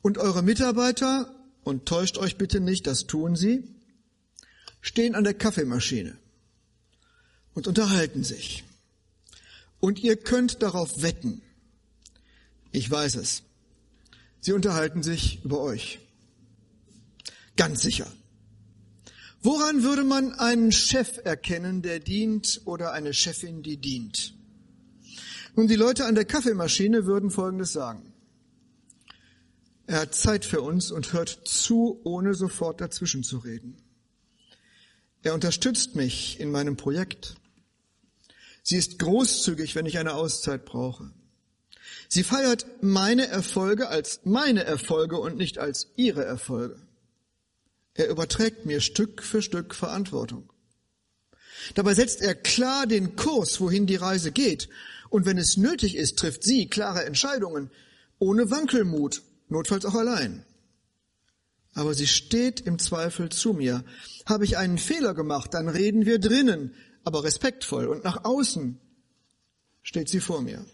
Und 0.00 0.16
eure 0.16 0.42
Mitarbeiter, 0.42 1.34
und 1.62 1.84
täuscht 1.84 2.16
euch 2.16 2.38
bitte 2.38 2.60
nicht, 2.60 2.86
das 2.86 3.06
tun 3.06 3.36
sie, 3.36 3.64
stehen 4.80 5.14
an 5.14 5.24
der 5.24 5.34
Kaffeemaschine 5.34 6.16
und 7.52 7.66
unterhalten 7.66 8.24
sich. 8.24 8.64
Und 9.80 10.00
ihr 10.00 10.16
könnt 10.16 10.62
darauf 10.62 11.02
wetten, 11.02 11.42
ich 12.72 12.90
weiß 12.90 13.16
es, 13.16 13.42
sie 14.40 14.52
unterhalten 14.52 15.02
sich 15.02 15.44
über 15.44 15.60
euch. 15.60 16.00
Ganz 17.56 17.82
sicher. 17.82 18.06
Woran 19.42 19.82
würde 19.82 20.04
man 20.04 20.32
einen 20.32 20.72
Chef 20.72 21.20
erkennen, 21.24 21.82
der 21.82 22.00
dient 22.00 22.62
oder 22.64 22.92
eine 22.92 23.14
Chefin, 23.14 23.62
die 23.62 23.76
dient? 23.76 24.34
Nun, 25.54 25.68
die 25.68 25.76
Leute 25.76 26.06
an 26.06 26.14
der 26.14 26.24
Kaffeemaschine 26.24 27.06
würden 27.06 27.30
Folgendes 27.30 27.72
sagen. 27.72 28.12
Er 29.86 30.00
hat 30.00 30.14
Zeit 30.14 30.44
für 30.44 30.60
uns 30.60 30.90
und 30.90 31.12
hört 31.12 31.30
zu, 31.44 32.00
ohne 32.04 32.34
sofort 32.34 32.80
dazwischen 32.80 33.24
zu 33.24 33.38
reden. 33.38 33.76
Er 35.22 35.34
unterstützt 35.34 35.96
mich 35.96 36.38
in 36.40 36.50
meinem 36.50 36.76
Projekt. 36.76 37.36
Sie 38.68 38.76
ist 38.76 38.98
großzügig, 38.98 39.76
wenn 39.76 39.86
ich 39.86 39.96
eine 39.96 40.12
Auszeit 40.12 40.66
brauche. 40.66 41.10
Sie 42.06 42.22
feiert 42.22 42.66
meine 42.82 43.26
Erfolge 43.26 43.88
als 43.88 44.20
meine 44.24 44.64
Erfolge 44.64 45.18
und 45.18 45.38
nicht 45.38 45.56
als 45.56 45.88
ihre 45.96 46.22
Erfolge. 46.22 46.76
Er 47.94 48.10
überträgt 48.10 48.66
mir 48.66 48.82
Stück 48.82 49.22
für 49.22 49.40
Stück 49.40 49.74
Verantwortung. 49.74 50.52
Dabei 51.76 51.94
setzt 51.94 52.20
er 52.20 52.34
klar 52.34 52.86
den 52.86 53.16
Kurs, 53.16 53.58
wohin 53.58 53.86
die 53.86 53.96
Reise 53.96 54.32
geht. 54.32 54.68
Und 55.08 55.24
wenn 55.24 55.38
es 55.38 55.56
nötig 55.56 55.96
ist, 55.96 56.18
trifft 56.18 56.44
sie 56.44 56.68
klare 56.68 57.06
Entscheidungen, 57.06 57.70
ohne 58.18 58.50
Wankelmut, 58.50 59.22
notfalls 59.48 59.86
auch 59.86 59.94
allein. 59.94 60.44
Aber 61.72 61.94
sie 61.94 62.06
steht 62.06 62.60
im 62.60 62.78
Zweifel 62.78 63.30
zu 63.30 63.54
mir. 63.54 63.82
Habe 64.26 64.44
ich 64.44 64.58
einen 64.58 64.76
Fehler 64.76 65.14
gemacht, 65.14 65.54
dann 65.54 65.68
reden 65.68 66.04
wir 66.04 66.18
drinnen, 66.18 66.74
aber 67.08 67.24
respektvoll. 67.24 67.86
Und 67.86 68.04
nach 68.04 68.24
außen 68.24 68.78
steht 69.82 70.10
sie 70.10 70.20
vor 70.20 70.42
mir. 70.42 70.64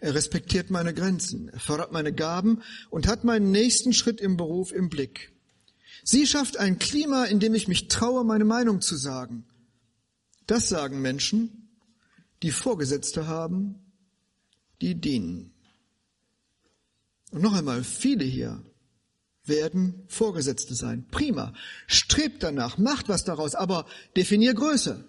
Er 0.00 0.14
respektiert 0.14 0.70
meine 0.70 0.94
Grenzen, 0.94 1.50
er 1.50 1.60
fördert 1.60 1.92
meine 1.92 2.12
Gaben 2.12 2.62
und 2.88 3.06
hat 3.06 3.22
meinen 3.22 3.50
nächsten 3.50 3.92
Schritt 3.92 4.20
im 4.20 4.38
Beruf 4.38 4.72
im 4.72 4.88
Blick. 4.88 5.32
Sie 6.04 6.26
schafft 6.26 6.56
ein 6.56 6.78
Klima, 6.78 7.24
in 7.24 7.38
dem 7.38 7.54
ich 7.54 7.68
mich 7.68 7.88
traue, 7.88 8.24
meine 8.24 8.46
Meinung 8.46 8.80
zu 8.80 8.96
sagen. 8.96 9.44
Das 10.46 10.70
sagen 10.70 11.02
Menschen, 11.02 11.68
die 12.42 12.50
Vorgesetzte 12.50 13.26
haben, 13.26 13.74
die 14.80 14.94
dienen. 14.94 15.52
Und 17.30 17.42
noch 17.42 17.52
einmal, 17.52 17.84
viele 17.84 18.24
hier 18.24 18.62
werden 19.48 20.04
Vorgesetzte 20.08 20.74
sein. 20.74 21.06
Prima. 21.10 21.54
Strebt 21.86 22.42
danach, 22.42 22.78
macht 22.78 23.08
was 23.08 23.24
daraus, 23.24 23.54
aber 23.54 23.86
definier 24.16 24.54
Größe. 24.54 25.04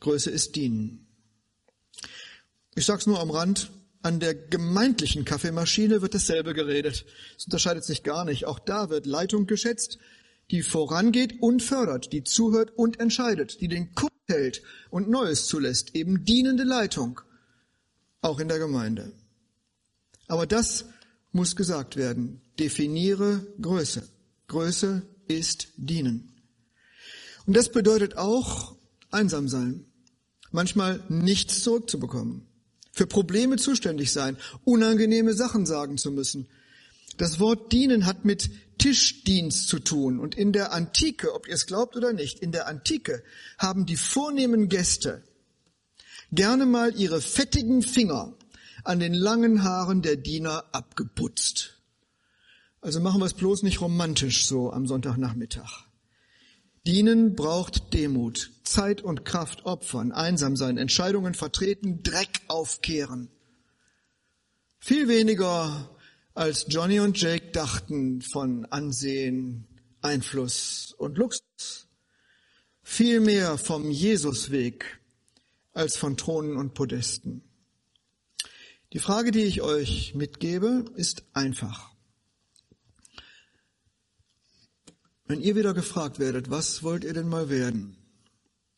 Größe 0.00 0.30
ist 0.30 0.56
dienen. 0.56 1.06
Ich 2.74 2.84
sag's 2.84 3.06
nur 3.06 3.20
am 3.20 3.30
Rand, 3.30 3.70
an 4.02 4.20
der 4.20 4.34
gemeindlichen 4.34 5.24
Kaffeemaschine 5.24 6.02
wird 6.02 6.14
dasselbe 6.14 6.54
geredet. 6.54 7.06
Es 7.36 7.44
unterscheidet 7.46 7.84
sich 7.84 8.02
gar 8.02 8.24
nicht. 8.24 8.44
Auch 8.44 8.58
da 8.58 8.90
wird 8.90 9.06
Leitung 9.06 9.46
geschätzt, 9.46 9.98
die 10.50 10.62
vorangeht 10.62 11.42
und 11.42 11.62
fördert, 11.62 12.12
die 12.12 12.22
zuhört 12.22 12.70
und 12.76 13.00
entscheidet, 13.00 13.60
die 13.60 13.68
den 13.68 13.94
Kurs 13.94 14.12
hält 14.28 14.62
und 14.90 15.08
Neues 15.08 15.46
zulässt, 15.46 15.96
eben 15.96 16.24
dienende 16.24 16.64
Leitung, 16.64 17.20
auch 18.20 18.38
in 18.38 18.48
der 18.48 18.58
Gemeinde. 18.58 19.12
Aber 20.28 20.46
das 20.46 20.84
muss 21.36 21.54
gesagt 21.54 21.94
werden. 21.96 22.40
Definiere 22.58 23.46
Größe. 23.60 24.02
Größe 24.48 25.02
ist 25.28 25.68
dienen. 25.76 26.32
Und 27.46 27.56
das 27.56 27.70
bedeutet 27.70 28.16
auch 28.16 28.74
einsam 29.10 29.48
sein. 29.48 29.84
Manchmal 30.50 31.04
nichts 31.08 31.62
zurückzubekommen. 31.62 32.46
Für 32.90 33.06
Probleme 33.06 33.56
zuständig 33.56 34.12
sein. 34.12 34.36
Unangenehme 34.64 35.34
Sachen 35.34 35.66
sagen 35.66 35.98
zu 35.98 36.10
müssen. 36.10 36.48
Das 37.18 37.38
Wort 37.38 37.72
dienen 37.72 38.06
hat 38.06 38.24
mit 38.24 38.50
Tischdienst 38.78 39.68
zu 39.68 39.78
tun. 39.78 40.18
Und 40.18 40.34
in 40.34 40.52
der 40.52 40.72
Antike, 40.72 41.34
ob 41.34 41.46
ihr 41.46 41.54
es 41.54 41.66
glaubt 41.66 41.96
oder 41.96 42.12
nicht, 42.12 42.40
in 42.40 42.52
der 42.52 42.66
Antike 42.66 43.22
haben 43.58 43.86
die 43.86 43.96
vornehmen 43.96 44.68
Gäste 44.68 45.22
gerne 46.32 46.66
mal 46.66 46.98
ihre 46.98 47.20
fettigen 47.20 47.82
Finger 47.82 48.35
an 48.86 49.00
den 49.00 49.14
langen 49.14 49.64
Haaren 49.64 50.02
der 50.02 50.16
Diener 50.16 50.64
abgeputzt. 50.72 51.80
Also 52.80 53.00
machen 53.00 53.20
wir 53.20 53.26
es 53.26 53.34
bloß 53.34 53.64
nicht 53.64 53.80
romantisch 53.80 54.46
so 54.46 54.72
am 54.72 54.86
Sonntagnachmittag. 54.86 55.86
Dienen 56.86 57.34
braucht 57.34 57.92
Demut, 57.94 58.52
Zeit 58.62 59.02
und 59.02 59.24
Kraft 59.24 59.66
opfern, 59.66 60.12
einsam 60.12 60.54
sein, 60.54 60.78
Entscheidungen 60.78 61.34
vertreten, 61.34 62.04
Dreck 62.04 62.42
aufkehren. 62.46 63.28
Viel 64.78 65.08
weniger 65.08 65.90
als 66.34 66.66
Johnny 66.68 67.00
und 67.00 67.20
Jake 67.20 67.50
dachten 67.50 68.22
von 68.22 68.66
Ansehen, 68.66 69.66
Einfluss 70.00 70.94
und 70.96 71.18
Luxus. 71.18 71.88
Viel 72.84 73.18
mehr 73.18 73.58
vom 73.58 73.90
Jesusweg 73.90 75.00
als 75.72 75.96
von 75.96 76.16
Thronen 76.16 76.56
und 76.56 76.74
Podesten. 76.74 77.42
Die 78.92 78.98
Frage, 78.98 79.30
die 79.30 79.42
ich 79.42 79.62
euch 79.62 80.14
mitgebe, 80.14 80.84
ist 80.94 81.24
einfach. 81.32 81.92
Wenn 85.24 85.40
ihr 85.40 85.56
wieder 85.56 85.74
gefragt 85.74 86.18
werdet, 86.18 86.50
was 86.50 86.82
wollt 86.84 87.02
ihr 87.02 87.12
denn 87.12 87.28
mal 87.28 87.48
werden? 87.48 87.96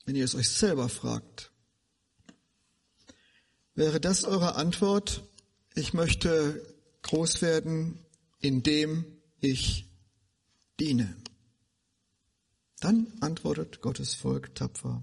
Wenn 0.07 0.17
ihr 0.17 0.25
es 0.25 0.35
euch 0.35 0.49
selber 0.49 0.89
fragt, 0.89 1.53
wäre 3.75 4.01
das 4.01 4.25
eure 4.25 4.55
Antwort, 4.55 5.23
ich 5.75 5.93
möchte 5.93 6.75
groß 7.03 7.43
werden, 7.43 7.99
indem 8.41 9.05
ich 9.41 9.87
diene. 10.81 11.15
Dann 12.81 13.13
antwortet 13.21 13.83
Gottes 13.83 14.15
Volk 14.15 14.55
tapfer. 14.55 15.03